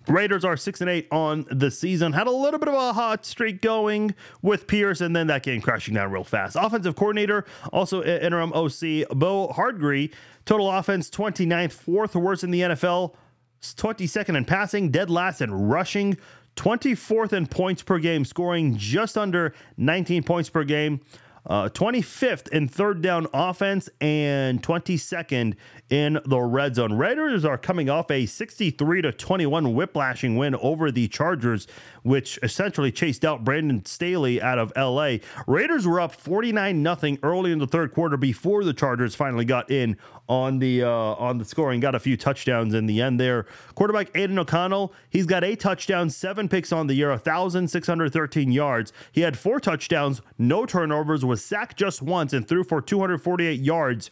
[0.07, 2.13] Raiders are six and eight on the season.
[2.13, 5.61] Had a little bit of a hot streak going with Pierce, and then that game
[5.61, 6.57] crashing down real fast.
[6.59, 10.11] Offensive coordinator, also interim OC, Bo Hardegree.
[10.45, 13.13] Total offense 29th, fourth worst in the NFL,
[13.61, 16.17] 22nd in passing, dead last in rushing,
[16.55, 21.01] 24th in points per game, scoring just under 19 points per game.
[21.47, 25.55] Uh, 25th in third down offense and 22nd
[25.89, 26.93] in the red zone.
[26.93, 31.67] Raiders are coming off a 63 to 21 whiplashing win over the Chargers,
[32.03, 35.17] which essentially chased out Brandon Staley out of LA.
[35.47, 39.71] Raiders were up 49 nothing early in the third quarter before the Chargers finally got
[39.71, 39.97] in
[40.29, 43.45] on the uh, on the scoring, got a few touchdowns in the end there.
[43.75, 48.91] Quarterback Aidan O'Connell, he's got eight touchdowns, seven picks on the year, 1,613 yards.
[49.11, 54.11] He had four touchdowns, no turnovers, was sacked just once, and threw for 248 yards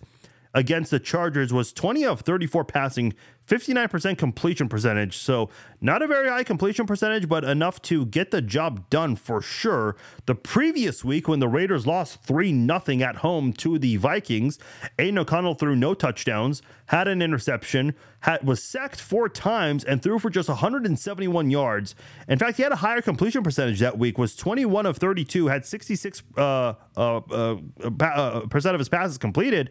[0.56, 3.14] against the Chargers was 20 of 34 passing,
[3.45, 5.18] 59% completion percentage.
[5.18, 5.49] So,
[5.82, 9.97] not a very high completion percentage, but enough to get the job done for sure.
[10.26, 14.58] The previous week, when the Raiders lost 3 0 at home to the Vikings,
[14.97, 20.18] Aidan O'Connell threw no touchdowns, had an interception, had, was sacked four times, and threw
[20.18, 21.95] for just 171 yards.
[22.30, 25.66] In fact, he had a higher completion percentage that week, was 21 of 32, had
[25.66, 27.58] 66 uh, uh, uh,
[27.99, 29.70] pa- uh, percent of his passes completed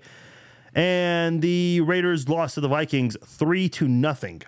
[0.74, 4.42] and the Raiders lost to the Vikings three to nothing.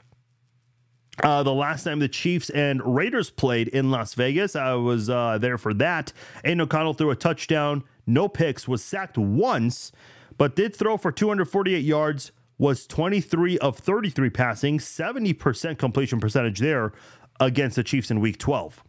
[1.23, 5.39] Uh, the last time the Chiefs and Raiders played in Las Vegas, I was uh,
[5.39, 6.13] there for that.
[6.45, 9.93] Aidan O'Connell threw a touchdown, no picks, was sacked once,
[10.37, 12.33] but did throw for 248 yards.
[12.59, 16.93] Was 23 of 33 passing, 70% completion percentage there
[17.39, 18.83] against the Chiefs in Week 12.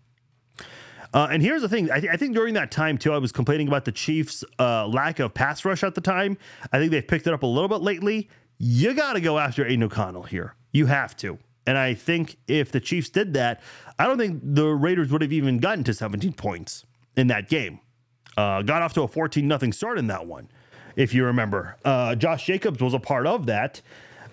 [1.13, 3.31] Uh, and here's the thing: I, th- I think during that time too, I was
[3.31, 6.37] complaining about the Chiefs' uh, lack of pass rush at the time.
[6.71, 8.29] I think they've picked it up a little bit lately.
[8.57, 10.55] You got to go after Aidan O'Connell here.
[10.71, 11.37] You have to.
[11.65, 13.61] And I think if the Chiefs did that,
[13.99, 16.85] I don't think the Raiders would have even gotten to 17 points
[17.15, 17.81] in that game.
[18.37, 20.49] Uh, got off to a 14 nothing start in that one,
[20.95, 21.75] if you remember.
[21.83, 23.81] Uh, Josh Jacobs was a part of that.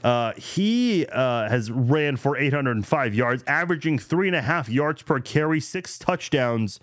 [0.04, 5.18] Uh, he uh, has ran for 805 yards, averaging three and a half yards per
[5.18, 6.78] carry, six touchdowns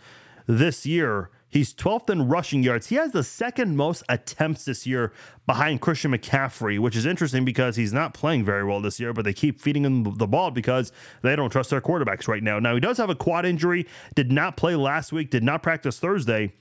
[0.48, 1.30] this year.
[1.48, 2.88] He's 12th in rushing yards.
[2.88, 5.12] He has the second most attempts this year
[5.46, 9.26] behind Christian McCaffrey, which is interesting because he's not playing very well this year, but
[9.26, 10.92] they keep feeding him the ball because
[11.22, 12.58] they don't trust their quarterbacks right now.
[12.58, 16.00] Now, he does have a quad injury, did not play last week, did not practice
[16.00, 16.54] Thursday.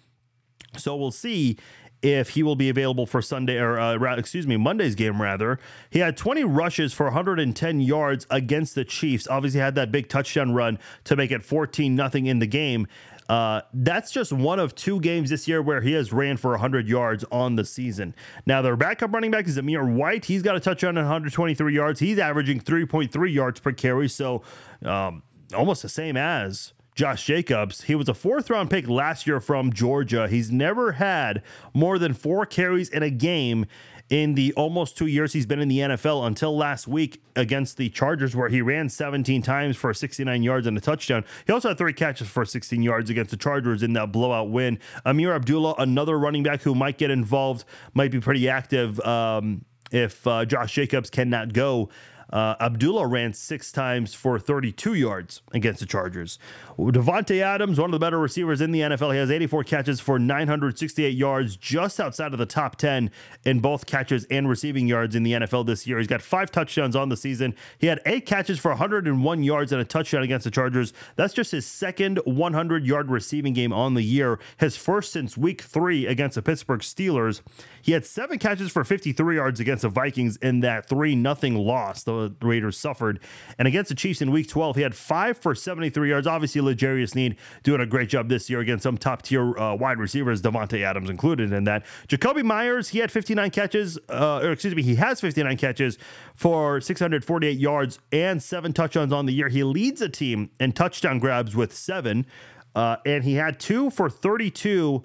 [0.77, 1.57] So we'll see
[2.03, 5.59] if he will be available for Sunday or uh, excuse me Monday's game rather.
[5.91, 9.29] He had 20 rushes for 110 yards against the Chiefs.
[9.29, 12.87] Obviously had that big touchdown run to make it 14 nothing in the game.
[13.29, 16.89] Uh, that's just one of two games this year where he has ran for 100
[16.89, 18.13] yards on the season.
[18.45, 20.25] Now, their backup running back is Zamir White.
[20.25, 22.01] He's got a touchdown and 123 yards.
[22.01, 24.43] He's averaging 3.3 yards per carry, so
[24.85, 25.23] um,
[25.55, 27.85] almost the same as Josh Jacobs.
[27.85, 30.29] He was a fourth round pick last year from Georgia.
[30.29, 31.43] He's never had
[31.73, 33.65] more than four carries in a game
[34.11, 37.89] in the almost two years he's been in the NFL until last week against the
[37.89, 41.25] Chargers, where he ran 17 times for 69 yards and a touchdown.
[41.47, 44.79] He also had three catches for 16 yards against the Chargers in that blowout win.
[45.07, 50.27] Ameer Abdullah, another running back who might get involved, might be pretty active um, if
[50.27, 51.89] uh, Josh Jacobs cannot go.
[52.33, 56.39] Uh, Abdullah ran six times for 32 yards against the Chargers.
[56.79, 60.19] Davante Adams, one of the better receivers in the NFL, he has 84 catches for
[60.19, 63.11] 968 yards, just outside of the top 10
[63.45, 65.99] in both catches and receiving yards in the NFL this year.
[65.99, 67.55] He's got five touchdowns on the season.
[67.79, 70.93] He had eight catches for 101 yards and a touchdown against the Chargers.
[71.17, 75.63] That's just his second 100 yard receiving game on the year, his first since week
[75.63, 77.43] three against the Pittsburgh Steelers.
[77.83, 82.03] He had seven catches for 53 yards against the Vikings in that 3 nothing loss
[82.03, 83.21] the Raiders suffered.
[83.59, 86.27] And against the Chiefs in week 12, he had five for 73 yards.
[86.27, 89.99] Obviously, L'Jarius Sneed doing a great job this year against some top tier uh, wide
[89.99, 91.85] receivers, Davante Adams included in that.
[92.09, 95.99] Jakobi Meyers, he had 59 catches, uh, or excuse me, he has 59 catches
[96.35, 99.49] for 648 yards and seven touchdowns on the year.
[99.49, 102.27] He leads the team in touchdown grabs with seven,
[102.75, 105.05] uh, and he had two for 32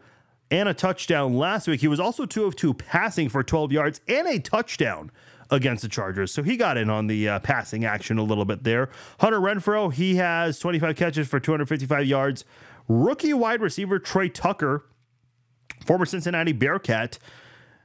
[0.52, 1.82] and a touchdown last week.
[1.82, 5.12] He was also two of two passing for 12 yards and a touchdown
[5.50, 6.32] against the Chargers.
[6.32, 8.90] So he got in on the uh, passing action a little bit there.
[9.20, 12.46] Hunter Renfrow, he has 25 catches for 255 yards.
[12.88, 14.86] Rookie wide receiver Tre Tucker,
[15.86, 17.18] former Cincinnati Bearcat,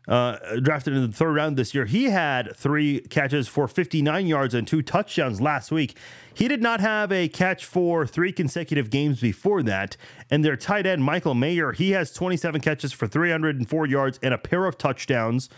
[0.09, 1.85] uh, drafted in the third round this year.
[1.85, 5.97] He had three catches for 59 yards and two touchdowns last week.
[6.35, 9.97] He did not have a catch for three consecutive games before that.
[10.31, 14.39] And their tight end, Michael Mayer, he has 27 catches for 304 yards and a
[14.39, 15.49] pair of touchdowns.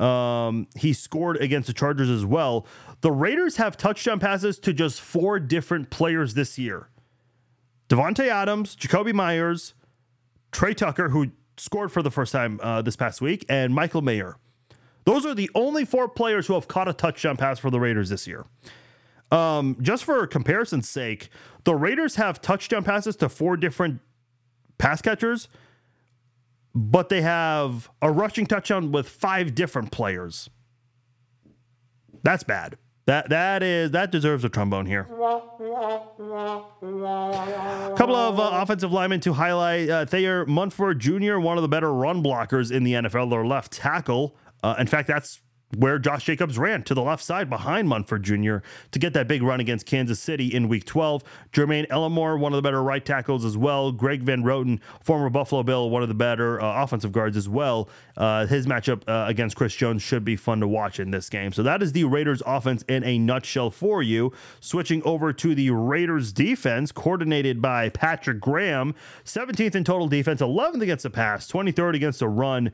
[0.00, 2.66] Um, he scored against the Chargers as well.
[3.02, 6.88] The Raiders have touchdown passes to just four different players this year
[7.88, 9.74] Davante Adams, Jakobi Meyers,
[10.52, 14.36] Tre Tucker, who scored for the first time uh, this past week, and Michael Mayer.
[15.04, 18.08] Those are the only four players who have caught a touchdown pass for the Raiders
[18.08, 18.46] this year.
[19.32, 21.30] Um, just for comparison's sake,
[21.64, 24.00] the Raiders have touchdown passes to four different
[24.78, 25.48] pass catchers,
[26.74, 30.48] but they have a rushing touchdown with five different players.
[32.22, 32.76] That's bad.
[33.06, 35.00] That that is that deserves a trombone here.
[35.00, 35.06] A
[37.96, 39.88] couple of uh, offensive linemen to highlight.
[39.88, 43.72] Uh, Thayer Munford Jr., one of the better run blockers in the NFL, their left
[43.72, 44.36] tackle.
[44.62, 45.40] Uh, in fact, that's
[45.76, 48.58] where Josh Jacobs ran to the left side behind Munford Jr.
[48.90, 51.22] to get that big run against Kansas City in week 12.
[51.52, 53.92] Jermaine Eluemunor, one of the better right tackles as well.
[53.92, 57.88] Greg Van Roten, former Buffalo Bill, one of the better uh, offensive guards as well.
[58.16, 61.52] Uh, his matchup uh, against Chris Jones should be fun to watch in this game.
[61.52, 64.32] So that is the Raiders offense in a nutshell for you.
[64.60, 68.94] Switching over to the Raiders defense, coordinated by Patrick Graham,
[69.24, 72.72] 17th in total defense, 11th against the pass, 23rd against the run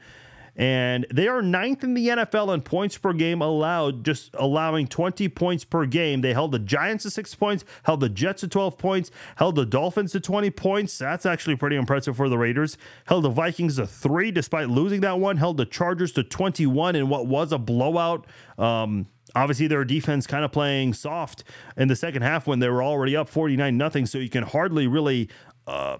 [0.56, 5.28] and they are ninth in the NFL in points per game allowed, just allowing 20
[5.28, 6.22] points per game.
[6.22, 9.66] They held the Giants to six points, held the Jets to 12 points, held the
[9.66, 10.96] Dolphins to 20 points.
[10.96, 12.78] That's actually pretty impressive for the Raiders.
[13.06, 17.08] Held the Vikings to three despite losing that one, held the Chargers to 21 in
[17.08, 18.26] what was a blowout.
[18.56, 21.44] Um, obviously their defense kind of playing soft
[21.76, 24.86] in the second half when they were already up 49 nothing so you can hardly
[24.86, 25.28] really
[25.66, 25.98] uh,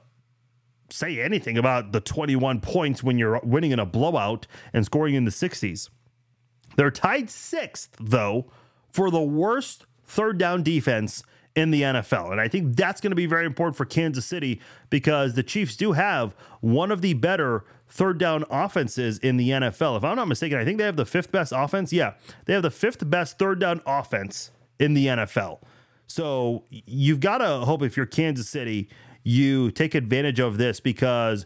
[0.90, 5.24] say anything about the 21 points when you're winning in a blowout and scoring in
[5.24, 5.90] the 60s.
[6.76, 8.50] They're tied sixth, though,
[8.92, 11.22] for the worst third down defense
[11.54, 12.30] in the NFL.
[12.30, 14.60] And I think that's going to be very important for Kansas City
[14.90, 19.96] because the Chiefs do have one of the better third down offenses in the NFL.
[19.96, 21.92] If I'm not mistaken, I think they have the fifth best offense.
[21.92, 22.14] Yeah,
[22.44, 25.60] they have the fifth best third down offense in the NFL.
[26.06, 28.88] So you've got to hope if you're Kansas City,
[29.26, 31.44] you take advantage of this because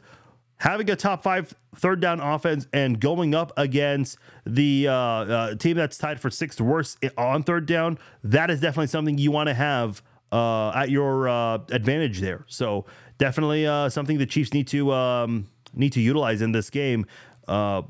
[0.59, 5.79] having a top five third down offense and going up against the uh, uh, team
[5.79, 9.55] that's tied for sixth worst on third down, that is definitely something you want to
[9.55, 12.45] have uh, at your uh, advantage there.
[12.49, 12.85] So
[13.17, 17.07] definitely uh, something the Chiefs need to um, need to utilize in this game.
[17.49, 17.81] Uh,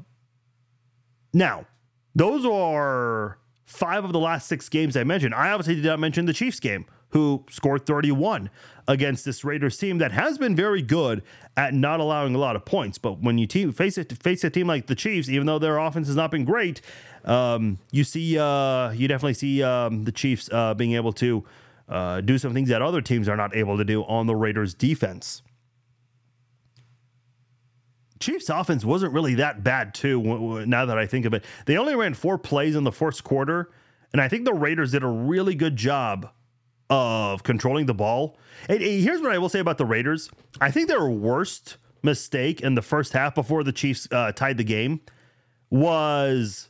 [1.34, 1.66] now,
[2.14, 5.34] those are five of the last six games I mentioned.
[5.34, 8.50] I obviously did not mention the Chiefs game who scored 31
[8.88, 11.22] against this Raiders team that has been very good
[11.56, 12.98] at not allowing a lot of points.
[12.98, 15.78] But when you team, face it face a team like the Chiefs, even though their
[15.78, 16.80] offense has not been great,
[17.24, 21.44] um, you see uh, you definitely see um, the Chiefs uh, being able to
[21.88, 24.74] uh, do some things that other teams are not able to do on the Raiders
[24.74, 25.42] defense.
[28.20, 30.66] Chiefs offense wasn't really that bad too.
[30.66, 33.70] Now that I think of it, they only ran four plays in the first quarter,
[34.12, 36.30] and I think the Raiders did a really good job
[36.90, 38.36] of controlling the ball.
[38.68, 40.28] And, and here's what I will say about the Raiders
[40.60, 44.64] I think their worst mistake in the first half before the Chiefs uh, tied the
[44.64, 45.00] game
[45.70, 46.68] was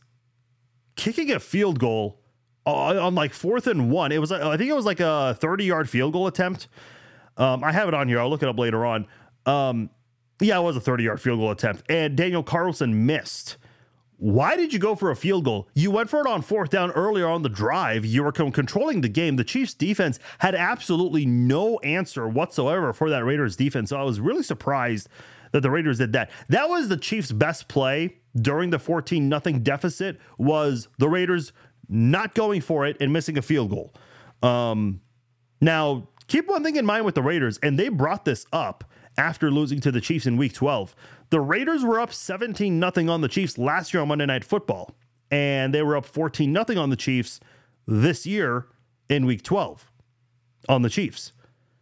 [0.97, 2.21] kicking a field goal
[2.66, 4.12] on, on, like fourth and one.
[4.12, 6.68] It was, I think it was like a 30 yard field goal attempt.
[7.37, 8.21] Um, I have it on here.
[8.21, 9.07] I'll look it up later on.
[9.47, 9.91] Um,
[10.41, 13.57] yeah, it was a 30 yard field goal attempt, and Daniel Carlson missed.
[14.21, 15.66] Why did you go for a field goal?
[15.73, 18.05] You went for it on fourth down earlier on the drive.
[18.05, 19.37] You were controlling the game.
[19.37, 23.89] The Chiefs defense had absolutely no answer whatsoever for that Raiders defense.
[23.89, 25.09] So I was really surprised
[25.53, 26.31] that the Raiders did that.
[26.51, 31.55] That was the Chiefs' best play during the 14 nothing deficit was the Raiders
[31.89, 33.95] not going for it and missing a field goal.
[34.43, 35.01] Um,
[35.62, 38.85] now, keep one thing in mind with the Raiders, and they brought this up
[39.16, 40.95] after losing to the Chiefs in week 12.
[41.31, 44.95] The Raiders were up 17 0 on the Chiefs last year on Monday Night Football,
[45.31, 47.41] and they were up 14 0 on the Chiefs
[47.87, 48.66] this year
[49.09, 49.91] in week 12
[50.68, 51.33] on the Chiefs.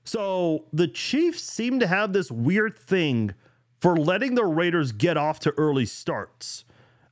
[0.05, 3.35] So the Chiefs seem to have this weird thing
[3.81, 6.65] for letting the Raiders get off to early starts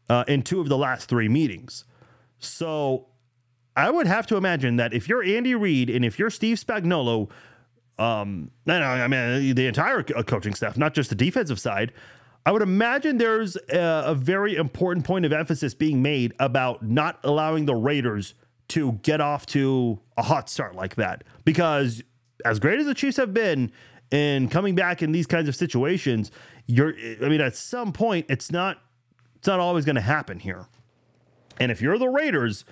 [0.09, 1.85] uh, in two of the last three meetings.
[2.39, 3.07] So
[3.77, 7.31] I would have to imagine that if you're Andy Reid and if you're Steve Spagnuolo,
[7.99, 11.93] um, I mean the entire coaching staff, not just the defensive side,
[12.47, 17.19] I would imagine there's a, a very important point of emphasis being made about not
[17.25, 18.35] allowing the Raiders
[18.69, 21.25] to get off to a hot start like that.
[21.45, 22.05] Because
[22.45, 23.73] as great as the Chiefs have been
[24.13, 26.31] in coming back in these kinds of situations,
[26.67, 28.79] you're I mean, at some point it's not
[29.35, 30.67] it's not always going to happen here.
[31.59, 32.65] And if you're the Raiders,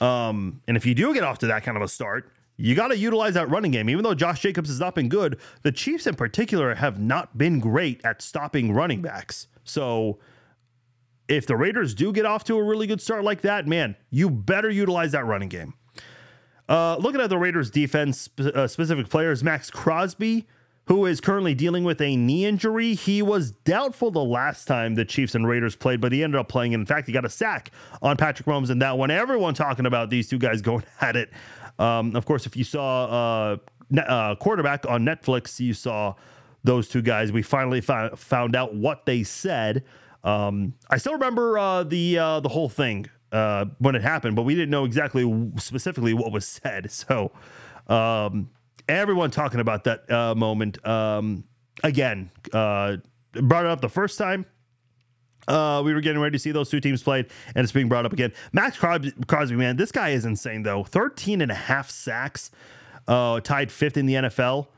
[0.00, 2.88] um, and if you do get off to that kind of a start, you got
[2.88, 3.88] to utilize that running game.
[3.88, 7.58] Even though Josh Jacobs has not been good, the Chiefs in particular have not been
[7.58, 9.46] great at stopping running backs.
[9.64, 10.18] So
[11.28, 14.28] if the Raiders do get off to a really good start like that, man, you
[14.28, 15.74] better utilize that running game.
[16.68, 20.46] Uh, looking at the Raiders defense, uh, specific players, Maxx Crosby,
[20.86, 22.94] who is currently dealing with a knee injury.
[22.94, 26.48] He was doubtful the last time the Chiefs and Raiders played, but he ended up
[26.48, 26.72] playing.
[26.72, 27.70] In fact, he got a sack
[28.02, 29.10] on Patrick Mahomes in that one.
[29.10, 31.30] Everyone talking about these two guys going at it.
[31.78, 36.14] Um, of course, if you saw uh, uh, quarterback on Netflix, you saw
[36.64, 37.32] those two guys.
[37.32, 39.84] We finally found, found out what they said.
[40.22, 44.42] Um, I still remember uh, the uh, the whole thing uh, when it happened, but
[44.42, 46.90] we didn't know exactly specifically what was said.
[46.90, 47.32] So
[47.88, 48.50] um,
[48.88, 51.44] everyone talking about that uh, moment um,
[51.82, 52.30] again.
[52.52, 52.98] Uh,
[53.32, 54.44] brought it up the first time.
[55.50, 57.26] Uh, we were getting ready to see those two teams played,
[57.56, 58.32] and it's being brought up again.
[58.52, 60.84] Maxx Crosby, man, this guy is insane, though.
[60.84, 62.52] 13 and a half sacks,
[63.08, 64.68] uh, tied fifth in the NFL.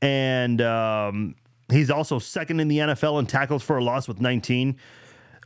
[0.00, 1.34] And um,
[1.70, 4.76] he's also second in the NFL in tackles for a loss with 19.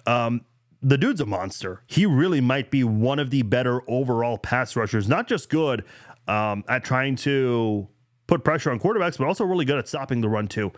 [0.07, 0.43] Um,
[0.83, 1.83] the dude's a monster.
[1.87, 5.85] He really might be one of the better overall pass rushers, not just good
[6.29, 7.89] um, at trying to
[8.27, 10.71] put pressure on quarterbacks, but also really good at stopping the run, too.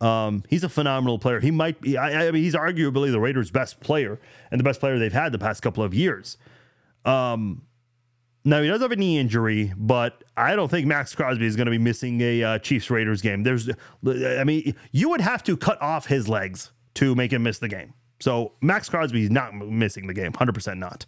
[0.00, 1.40] Um, he's a phenomenal player.
[1.40, 4.20] He might be, I, I, mean, he's arguably the Raiders' best player
[4.50, 6.36] and the best player they've had the past couple of years.
[7.04, 7.62] Um,
[8.44, 11.66] now he does have a knee injury, but I don't think Maxx Crosby is going
[11.66, 13.42] to be missing a uh, Chiefs Raiders game.
[13.42, 13.70] There's,
[14.06, 17.68] I mean, you would have to cut off his legs to make him miss the
[17.68, 17.94] game.
[18.20, 21.06] So Maxx Crosby is not missing the game, 100% not.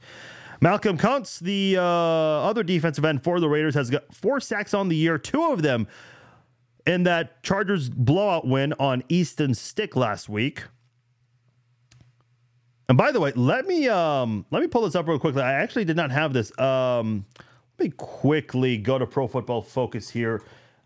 [0.60, 4.88] Malcolm Koonce, the uh, other defensive end for the Raiders, has got four sacks on
[4.88, 5.86] the year, two of them
[6.88, 10.64] in that Chargers blowout win on Easton Stick last week.
[12.88, 15.42] And by the way, let me um let me pull this up real quickly.
[15.42, 16.58] I actually did not have this.
[16.58, 17.26] Um
[17.78, 20.42] let me quickly go to Pro Football Focus here.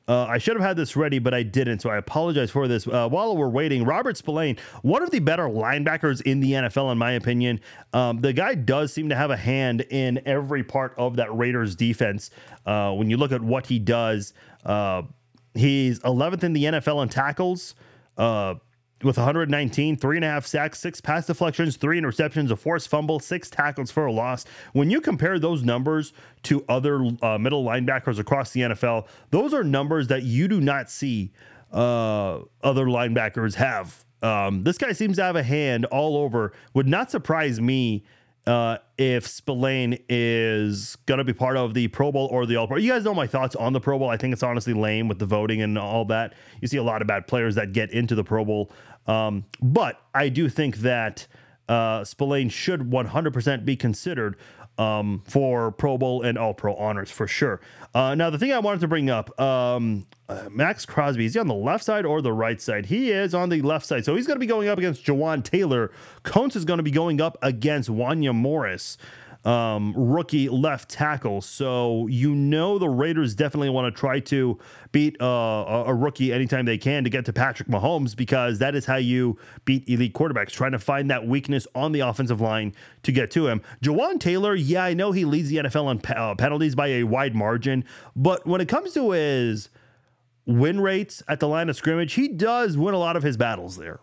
[0.09, 2.89] Uh, I should have had this ready, but I didn't, so I apologize for this.
[2.89, 6.99] Uh, while we're waiting, Robert Spillane, one of the better linebackers in the NFL, in
[6.99, 7.61] my opinion.
[7.93, 11.77] Um, the guy does seem to have a hand in every part of that Raiders
[11.77, 12.31] defense.
[12.67, 14.35] Uh, when you look at what he does,
[14.67, 15.03] uh,
[15.55, 17.75] He's 11th in the NFL in tackles
[18.17, 18.55] uh,
[19.03, 23.19] with 119, three and a half sacks, six pass deflections, three interceptions, a forced fumble,
[23.21, 24.45] six tackles for a loss.
[24.73, 26.13] When you compare those numbers
[26.45, 30.91] to other uh, middle linebackers across the NFL, those are numbers that you do not
[30.91, 31.33] see
[31.73, 34.05] uh, other linebackers have.
[34.23, 36.53] Um, this guy seems to have a hand all over.
[36.75, 38.05] Would not surprise me
[38.47, 42.67] uh, if Spillane is going to be part of the Pro Bowl or the All
[42.67, 42.77] Pro.
[42.77, 44.09] You guys know my thoughts on the Pro Bowl.
[44.09, 46.35] I think it's honestly lame with the voting and all that.
[46.61, 48.73] You see a lot of bad players that get into the Pro Bowl.
[49.07, 51.27] Um, but I do think that
[51.69, 54.37] uh, Spillane should 100% be considered
[54.79, 57.61] um, for Pro Bowl and All Pro honors for sure.
[57.95, 61.41] Uh, now, the thing I wanted to bring up um, uh, Maxx Crosby, is he
[61.41, 62.87] on the left side or the right side?
[62.87, 64.05] He is on the left side.
[64.05, 65.91] So he's going to be going up against Jawaan Taylor.
[66.25, 68.97] Koonce is going to be going up against Wanya Morris
[69.45, 71.41] um, rookie left tackle.
[71.41, 74.59] So you know the Raiders definitely want to try to
[74.93, 78.87] beat uh, a rookie anytime they can to get to Patrick Mahomes because that is
[78.87, 83.13] how you beat elite quarterbacks, trying to find that weakness on the offensive line to
[83.13, 83.63] get to him.
[83.83, 87.05] Jawaan Taylor, yeah, I know he leads the NFL on pe- uh, penalties by a
[87.05, 87.85] wide margin,
[88.15, 89.69] but when it comes to his
[90.47, 93.77] win rates at the line of scrimmage, he does win a lot of his battles
[93.77, 94.01] there.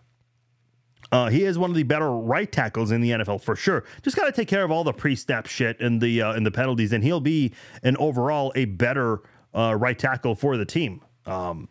[1.12, 3.84] Uh, he is one of the better right tackles in the NFL for sure.
[4.02, 6.50] Just got to take care of all the pre-snap shit and the uh, and the
[6.50, 7.52] penalties, and he'll be
[7.82, 9.20] an overall a better
[9.54, 11.02] uh, right tackle for the team.
[11.26, 11.68] Um,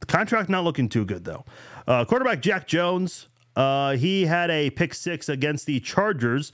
[0.00, 1.44] the contract not looking too good though.
[1.86, 6.52] Uh, quarterback Jack Jones, uh, he had a pick six against the Chargers.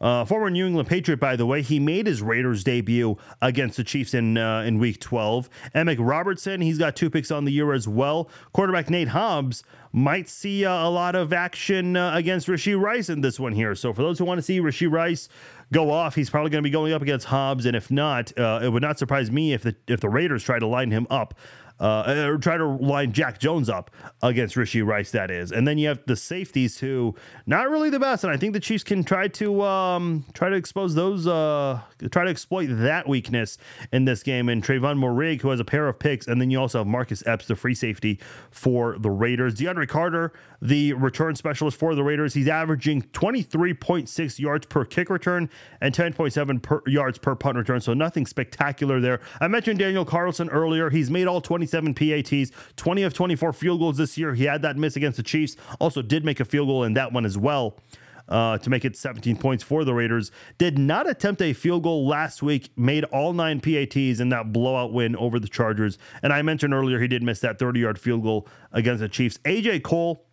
[0.00, 3.84] Uh, former New England Patriot, by the way, he made his Raiders debut against the
[3.84, 5.48] Chiefs in uh, in Week 12.
[5.74, 8.28] Amik Robertson, he's got two picks on the year as well.
[8.52, 13.20] Quarterback Nate Hobbs might see uh, a lot of action uh, against Rashee Rice in
[13.20, 13.74] this one here.
[13.74, 15.28] So for those who want to see Rashee Rice
[15.72, 18.60] go off, he's probably going to be going up against Hobbs, and if not, uh,
[18.62, 21.34] it would not surprise me if the if the Raiders try to line him up
[21.80, 23.90] uh, or try to line Jack Jones up
[24.22, 25.10] against Rashee Rice.
[25.10, 27.14] That is, and then you have the safeties who
[27.46, 30.56] not really the best, and I think the Chiefs can try to um, try to
[30.56, 33.58] expose those, uh, try to exploit that weakness
[33.92, 34.48] in this game.
[34.48, 37.22] And Trevon Moehrig, who has a pair of picks, and then you also have Marcus
[37.26, 38.18] Epps, the free safety
[38.50, 39.54] for the Raiders.
[39.54, 45.50] DeAndre Carter, the return specialist for the Raiders, he's averaging 23.6 yards per kick return
[45.80, 47.80] and 10.7 per yards per punt return.
[47.80, 49.20] So nothing spectacular there.
[49.40, 50.90] I mentioned Daniel Carlson earlier.
[50.90, 54.34] He's made all 27 PATs, 20 of 24 field goals this year.
[54.34, 55.56] He had that miss against the Chiefs.
[55.80, 57.78] Also did make a field goal in that one as well.
[58.26, 60.30] Uh, to make it 17 points for the Raiders.
[60.56, 64.94] Did not attempt a field goal last week, made all nine PATs in that blowout
[64.94, 65.98] win over the Chargers.
[66.22, 69.36] And I mentioned earlier he did miss that 30 yard field goal against the Chiefs.
[69.44, 70.24] AJ Cole.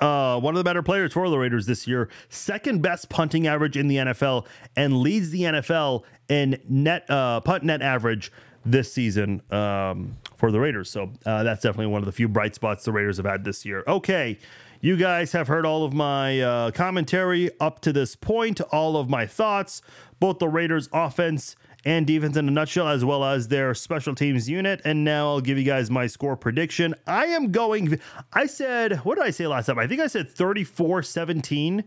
[0.00, 3.76] Uh, one of the better players for the Raiders this year, second best punting average
[3.76, 4.46] in the NFL,
[4.76, 8.30] and leads the NFL in net uh, punt net average
[8.64, 10.90] this season um, for the Raiders.
[10.90, 13.64] So uh, that's definitely one of the few bright spots the Raiders have had this
[13.64, 13.82] year.
[13.86, 14.38] Okay,
[14.80, 19.08] you guys have heard all of my uh, commentary up to this point, all of
[19.08, 19.82] my thoughts,
[20.18, 24.48] both the Raiders' offense and defense in a nutshell, as well as their special teams
[24.48, 24.80] unit.
[24.84, 26.94] And now I'll give you guys my score prediction.
[27.06, 27.98] I am going,
[28.32, 29.78] I said, what did I say last time?
[29.78, 31.84] I think I said 34 17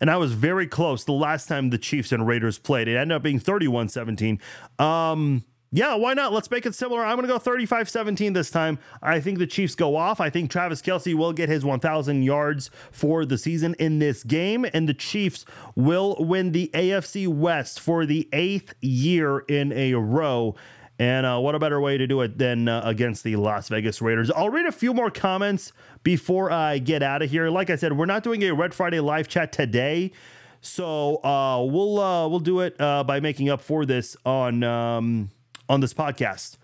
[0.00, 2.88] and I was very close the last time the Chiefs and Raiders played.
[2.88, 4.40] It ended up being 31 17.
[4.78, 6.32] Um, yeah, why not?
[6.32, 7.04] Let's make it similar.
[7.04, 8.78] I'm going to go 35 17 this time.
[9.02, 10.20] I think the Chiefs go off.
[10.20, 14.66] I think Travis Kelce will get his 1,000 yards for the season in this game,
[14.72, 15.44] and the Chiefs
[15.74, 20.54] will win the AFC West for the eighth year in a row.
[20.98, 24.02] And uh, what a better way to do it than uh, against the Las Vegas
[24.02, 24.30] Raiders?
[24.32, 27.50] I'll read a few more comments before I get out of here.
[27.50, 30.12] Like I said, we're not doing a Red Friday live chat today.
[30.60, 35.30] So uh, we'll uh, we'll do it uh, by making up for this on um,
[35.68, 36.56] on this podcast.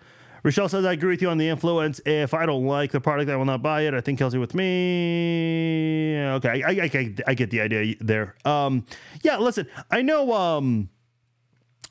[0.44, 2.02] Rochelle says, I agree with you on the influence.
[2.04, 3.94] If I don't like the product, I will not buy it.
[3.94, 6.18] I think Kelce with me.
[6.18, 8.34] Okay, I, I, I, I get the idea there.
[8.44, 8.84] Um,
[9.22, 10.34] yeah, listen, I know.
[10.34, 10.90] Um,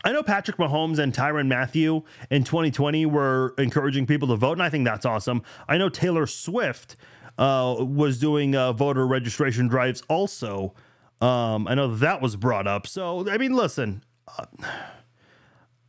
[0.05, 4.61] I know Patrick Mahomes and Tyrann Mathieu in 2020 were encouraging people to vote, and
[4.61, 5.41] I think that's awesome.
[5.67, 6.95] I know Taylor Swift
[7.39, 10.75] uh, was doing uh, voter registration drives also.
[11.21, 12.85] Um, I know that was brought up.
[12.85, 14.03] So, I mean, listen,
[14.37, 14.45] uh,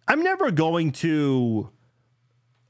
[0.07, 1.71] I'm never going to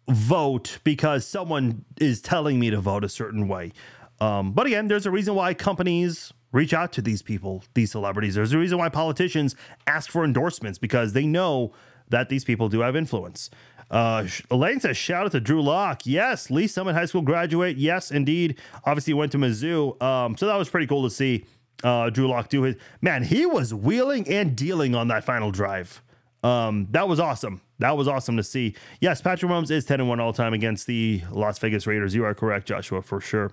[0.08, 3.72] vote because someone is telling me to vote a certain way.
[4.20, 8.36] Um, but again, there's a reason why companies reach out to these people, these celebrities.
[8.36, 9.56] There's a reason why politicians
[9.86, 11.72] ask for endorsements because they know
[12.10, 13.50] that these people do have influence.
[13.90, 16.06] Uh, Elaine says, shout out to Drew Lock.
[16.06, 17.76] Yes, Lee's Summit High School graduate.
[17.76, 18.58] Yes, indeed.
[18.84, 20.00] Obviously, went to Mizzou.
[20.00, 21.44] Um, so that was pretty cool to see
[21.82, 22.76] uh, Drew Lock do his.
[23.00, 26.02] Man, he was wheeling and dealing on that final drive.
[26.44, 27.62] Um, that was awesome.
[27.78, 28.74] That was awesome to see.
[29.00, 32.14] Yes, Patrick Mahomes is 10 and 1 all time against the Las Vegas Raiders.
[32.14, 33.50] You are correct, Joshua, for sure.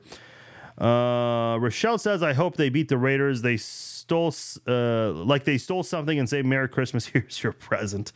[0.77, 3.41] Uh, Rochelle says, I hope they beat the Raiders.
[3.41, 4.33] They stole,
[4.67, 7.05] uh, like they stole something and say, Merry Christmas.
[7.13, 8.11] Here's your present.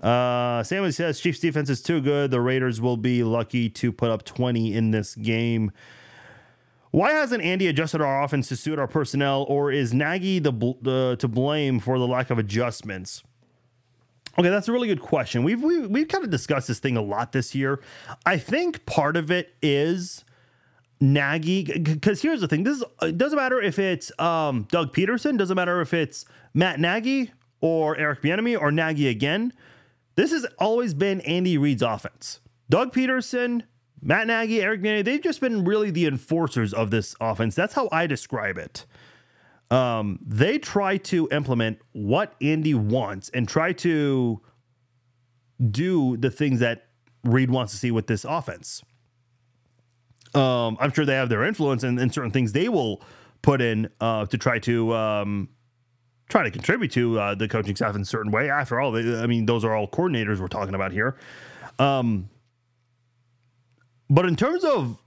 [0.00, 2.30] Uh, Sammy says, Chiefs defense is too good.
[2.30, 5.72] The Raiders will be lucky to put up 20 in this game.
[6.92, 10.52] Why hasn't Andy adjusted our offense to suit our personnel, or is Nagy the,
[10.82, 13.22] the to blame for the lack of adjustments?
[14.38, 15.44] Okay, that's a really good question.
[15.44, 17.80] We've we, we've kind of discussed this thing a lot this year.
[18.24, 20.24] I think part of it is
[21.00, 25.36] Nagy because here's the thing: this is, it doesn't matter if it's um, Doug Pederson,
[25.36, 26.24] doesn't matter if it's
[26.54, 27.30] Matt Nagy
[27.60, 29.52] or Eric Bieniemy or Nagy again.
[30.14, 32.40] This has always been Andy Reid's offense.
[32.70, 33.62] Doug Pederson,
[34.00, 37.54] Matt Nagy, Eric Bieniemy, they've just been really the enforcers of this offense.
[37.54, 38.86] That's how I describe it
[39.72, 44.40] um, they try to implement what Andy wants and try to
[45.70, 46.88] do the things that
[47.24, 48.82] Reid wants to see with this offense.
[50.34, 53.02] Um, I'm sure they have their influence and, and certain things they will
[53.40, 55.48] put in uh, to try to um,
[56.28, 58.50] try to contribute to uh, the coaching staff in a certain way.
[58.50, 61.16] After all, they, I mean, those are all coordinators we're talking about here.
[61.78, 62.28] Um,
[64.10, 64.98] but in terms of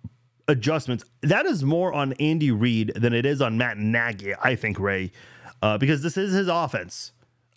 [0.47, 1.03] adjustments.
[1.21, 5.11] That is more on Andy Reid than it is on Matt Nagy, I think, Ray,
[5.61, 7.11] uh, because this is his offense.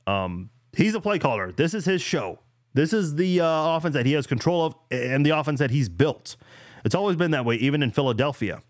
[0.06, 1.52] Um, he's a play caller.
[1.52, 2.40] This is his show.
[2.74, 5.88] This is the uh, offense that he has control of and the offense that he's
[5.88, 6.36] built.
[6.84, 8.62] It's always been that way, even in Philadelphia.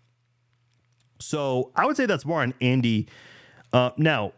[1.19, 3.07] So I would say that's more on Andy.
[3.71, 4.33] Uh, now,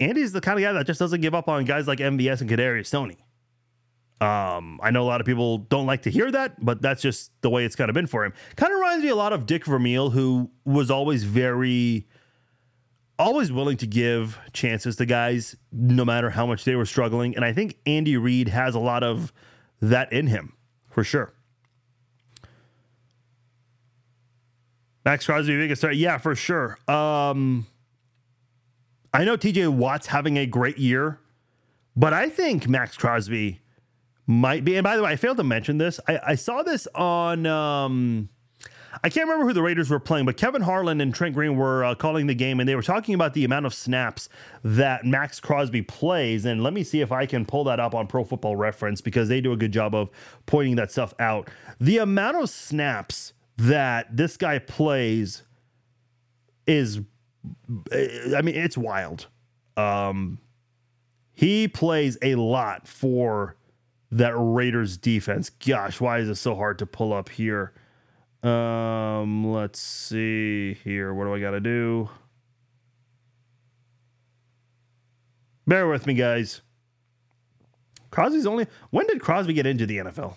[0.00, 2.50] Andy's the kind of guy that just doesn't give up on guys like MVS and
[2.50, 3.18] Kadarius Toney.
[4.20, 7.32] Um, I know a lot of people don't like to hear that, but that's just
[7.40, 8.34] the way it's kind of been for him.
[8.56, 12.06] Kind of reminds me a lot of Dick Vermeil, who was always very,
[13.18, 17.34] always willing to give chances to guys, no matter how much they were struggling.
[17.34, 19.32] And I think Andy Reid has a lot of
[19.80, 20.52] that in him,
[20.90, 21.32] for sure.
[25.06, 25.96] Maxx Crosby, biggest start.
[25.96, 26.78] Yeah, for sure.
[26.86, 27.66] Um,
[29.14, 31.18] I know TJ Watt's having a great year,
[31.96, 33.60] but I think Maxx Crosby
[34.30, 34.76] might be.
[34.76, 35.98] And by the way, I failed to mention this.
[36.06, 37.46] I, I saw this on.
[37.46, 38.28] Um,
[39.02, 41.84] I can't remember who the Raiders were playing, but Kevin Harlan and Trent Green were
[41.84, 44.28] uh, calling the game, and they were talking about the amount of snaps
[44.62, 46.44] that Maxx Crosby plays.
[46.44, 49.28] And let me see if I can pull that up on Pro Football Reference because
[49.28, 50.10] they do a good job of
[50.46, 51.48] pointing that stuff out.
[51.80, 55.42] The amount of snaps that this guy plays
[56.66, 57.00] is,
[57.92, 59.28] I mean, it's wild.
[59.76, 60.38] Um,
[61.32, 63.56] he plays a lot for
[64.12, 65.50] that Raiders defense.
[65.50, 67.72] Gosh, why is it so hard to pull up here?
[68.42, 71.12] Um, let's see here.
[71.14, 72.08] What do I got to do?
[75.66, 76.62] Bear with me, guys.
[78.10, 78.66] Crosby's only.
[78.90, 80.34] When did Crosby get into the NFL?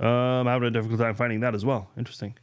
[0.00, 1.90] Um, I'm having a difficult time finding that as well.
[1.96, 2.34] Interesting.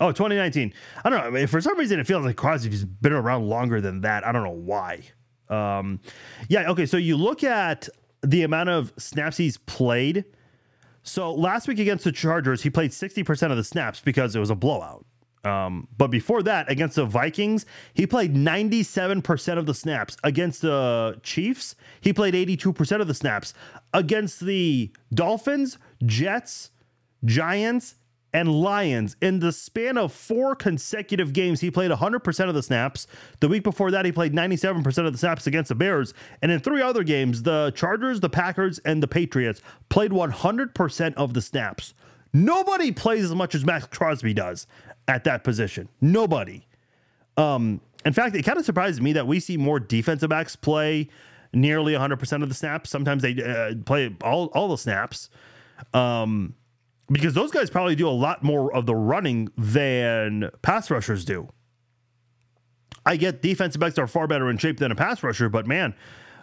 [0.00, 0.72] Oh, 2019.
[1.04, 1.26] I don't know.
[1.26, 4.26] I mean, for some reason, it feels like Crosby's been around longer than that.
[4.26, 5.02] I don't know why.
[5.50, 6.00] Um,
[6.48, 6.70] yeah.
[6.70, 6.86] Okay.
[6.86, 7.88] So you look at
[8.22, 10.24] the amount of snaps he's played
[11.02, 14.50] so last week against the Chargers, he played 60% of the snaps because it was
[14.50, 15.04] a blowout.
[15.42, 17.64] Um, but before that, against the Vikings,
[17.94, 20.16] he played 97% of the snaps.
[20.22, 23.54] Against the Chiefs, he played 82% of the snaps.
[23.94, 26.70] Against the Dolphins, Jets,
[27.24, 27.94] Giants,
[28.32, 29.16] and Lions.
[29.20, 33.06] In the span of four consecutive games, he played 100% of the snaps.
[33.40, 36.14] The week before that, he played 97% of the snaps against the Bears.
[36.42, 41.34] And in three other games, the Chargers, the Packers, and the Patriots played 100% of
[41.34, 41.94] the snaps.
[42.32, 44.66] Nobody plays as much as Maxx Crosby does
[45.08, 45.88] at that position.
[46.00, 46.66] Nobody.
[47.36, 51.08] Um, in fact, it kind of surprises me that we see more defensive backs play
[51.52, 52.90] nearly 100% of the snaps.
[52.90, 55.28] Sometimes they uh, play all, all the snaps.
[55.92, 56.54] Um,
[57.10, 61.48] because those guys probably do a lot more of the running than pass rushers do.
[63.04, 65.94] I get defensive backs are far better in shape than a pass rusher, but man,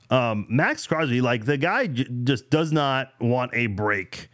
[0.09, 4.29] um, Maxx Crosby, like the guy j- just does not want a break,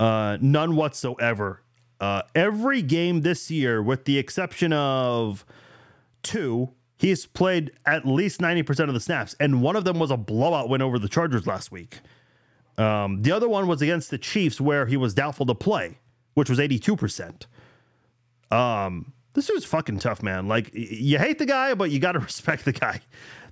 [0.00, 1.62] uh, none whatsoever.
[2.00, 5.44] Uh, every game this year, with the exception of
[6.22, 10.16] two, he's played at least 90% of the snaps, and one of them was a
[10.16, 11.98] blowout win over the Chargers last week.
[12.78, 15.98] Um, the other one was against the Chiefs, where he was doubtful to play,
[16.34, 17.46] which was 82%.
[18.50, 20.48] Um, this is fucking tough, man.
[20.48, 23.00] Like you hate the guy, but you got to respect the guy.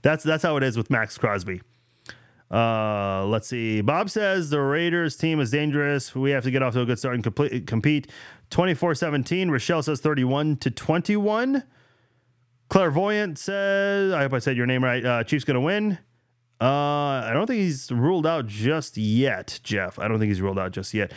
[0.02, 1.60] That's that's how it is with Maxx Crosby.
[2.50, 3.80] Uh, let's see.
[3.80, 6.14] Bob says the Raiders team is dangerous.
[6.14, 8.06] We have to get off to a good start and complete, compete.
[8.50, 9.50] 24-17.
[9.50, 11.64] Rochelle says 31 to 21.
[12.68, 15.04] Clairvoyant says, I hope I said your name right.
[15.04, 15.98] Uh, Chiefs gonna win.
[16.60, 16.64] Uh,
[17.24, 19.98] I don't think he's ruled out just yet, Jeff.
[19.98, 21.12] I don't think he's ruled out just yet.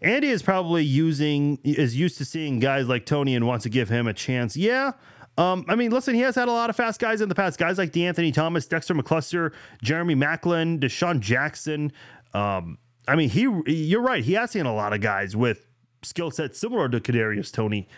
[0.00, 3.88] Andy is probably using is used to seeing guys like Toney and wants to give
[3.88, 4.56] him a chance.
[4.56, 4.92] Yeah.
[5.36, 7.58] Um, I mean, listen, he has had a lot of fast guys in the past.
[7.58, 9.52] Guys like DeAnthony Thomas, Dexter McCluster,
[9.82, 11.90] Jeremy Maclin, DeSean Jackson.
[12.34, 14.22] Um, I mean, he you're right.
[14.22, 15.66] He has seen a lot of guys with
[16.02, 17.88] skill sets similar to Kadarius Toney.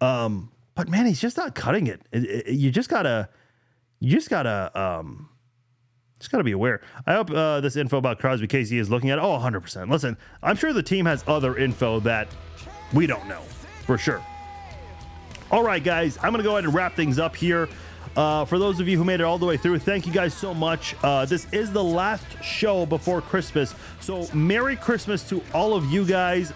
[0.00, 1.86] Um, but man, he's just not cutting.
[1.88, 3.28] It- it- You just gotta,
[4.00, 5.28] you just gotta, um,
[6.24, 6.80] just got to be aware.
[7.06, 9.18] I hope uh, this info about Crosby Casey is looking at.
[9.18, 9.90] Oh, 100%.
[9.90, 12.28] Listen, I'm sure the team has other info that
[12.94, 13.42] we don't know
[13.84, 14.24] for sure.
[15.50, 17.68] All right, guys, I'm going to go ahead and wrap things up here.
[18.16, 20.34] Uh, for those of you who made it all the way through, thank you guys
[20.34, 20.94] so much.
[21.02, 23.74] Uh, this is the last show before Christmas.
[24.00, 26.52] So, Merry Christmas to all of you guys.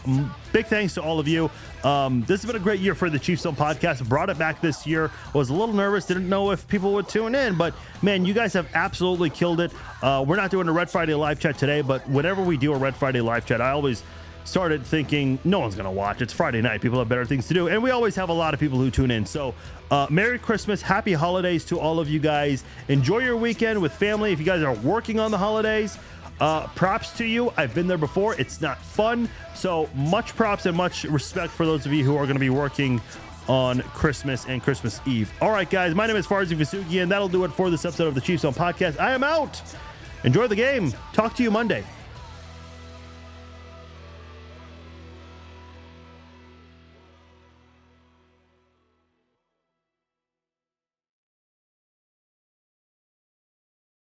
[0.52, 1.50] Big thanks to all of you.
[1.82, 4.08] Um, this has been a great year for the Chiefs Zone podcast.
[4.08, 5.10] Brought it back this year.
[5.32, 8.52] Was a little nervous, didn't know if people would tune in, but man, you guys
[8.52, 9.72] have absolutely killed it.
[10.02, 12.76] Uh, we're not doing a Red Friday live chat today, but whenever we do a
[12.76, 14.02] Red Friday live chat, I always
[14.48, 16.22] started thinking no one's gonna watch.
[16.22, 16.80] It's Friday night.
[16.80, 18.90] People have better things to do, and we always have a lot of people who
[18.90, 19.26] tune in.
[19.26, 19.54] So,
[19.90, 22.64] uh, Merry Christmas, Happy Holidays to all of you guys.
[22.88, 24.32] Enjoy your weekend with family.
[24.32, 25.98] If you guys are working on the holidays,
[26.40, 27.52] uh, props to you.
[27.56, 28.34] I've been there before.
[28.40, 29.28] It's not fun.
[29.54, 33.00] So much props and much respect for those of you who are to be working
[33.48, 35.32] on Christmas and Christmas Eve.
[35.40, 35.94] All right, guys.
[35.94, 38.42] My name is Farzin Vousoughian, and that'll do it for this episode of the Chiefs
[38.42, 39.00] Zone Podcast.
[39.00, 39.60] I am out.
[40.24, 40.92] Enjoy the game.
[41.12, 41.84] Talk to you Monday.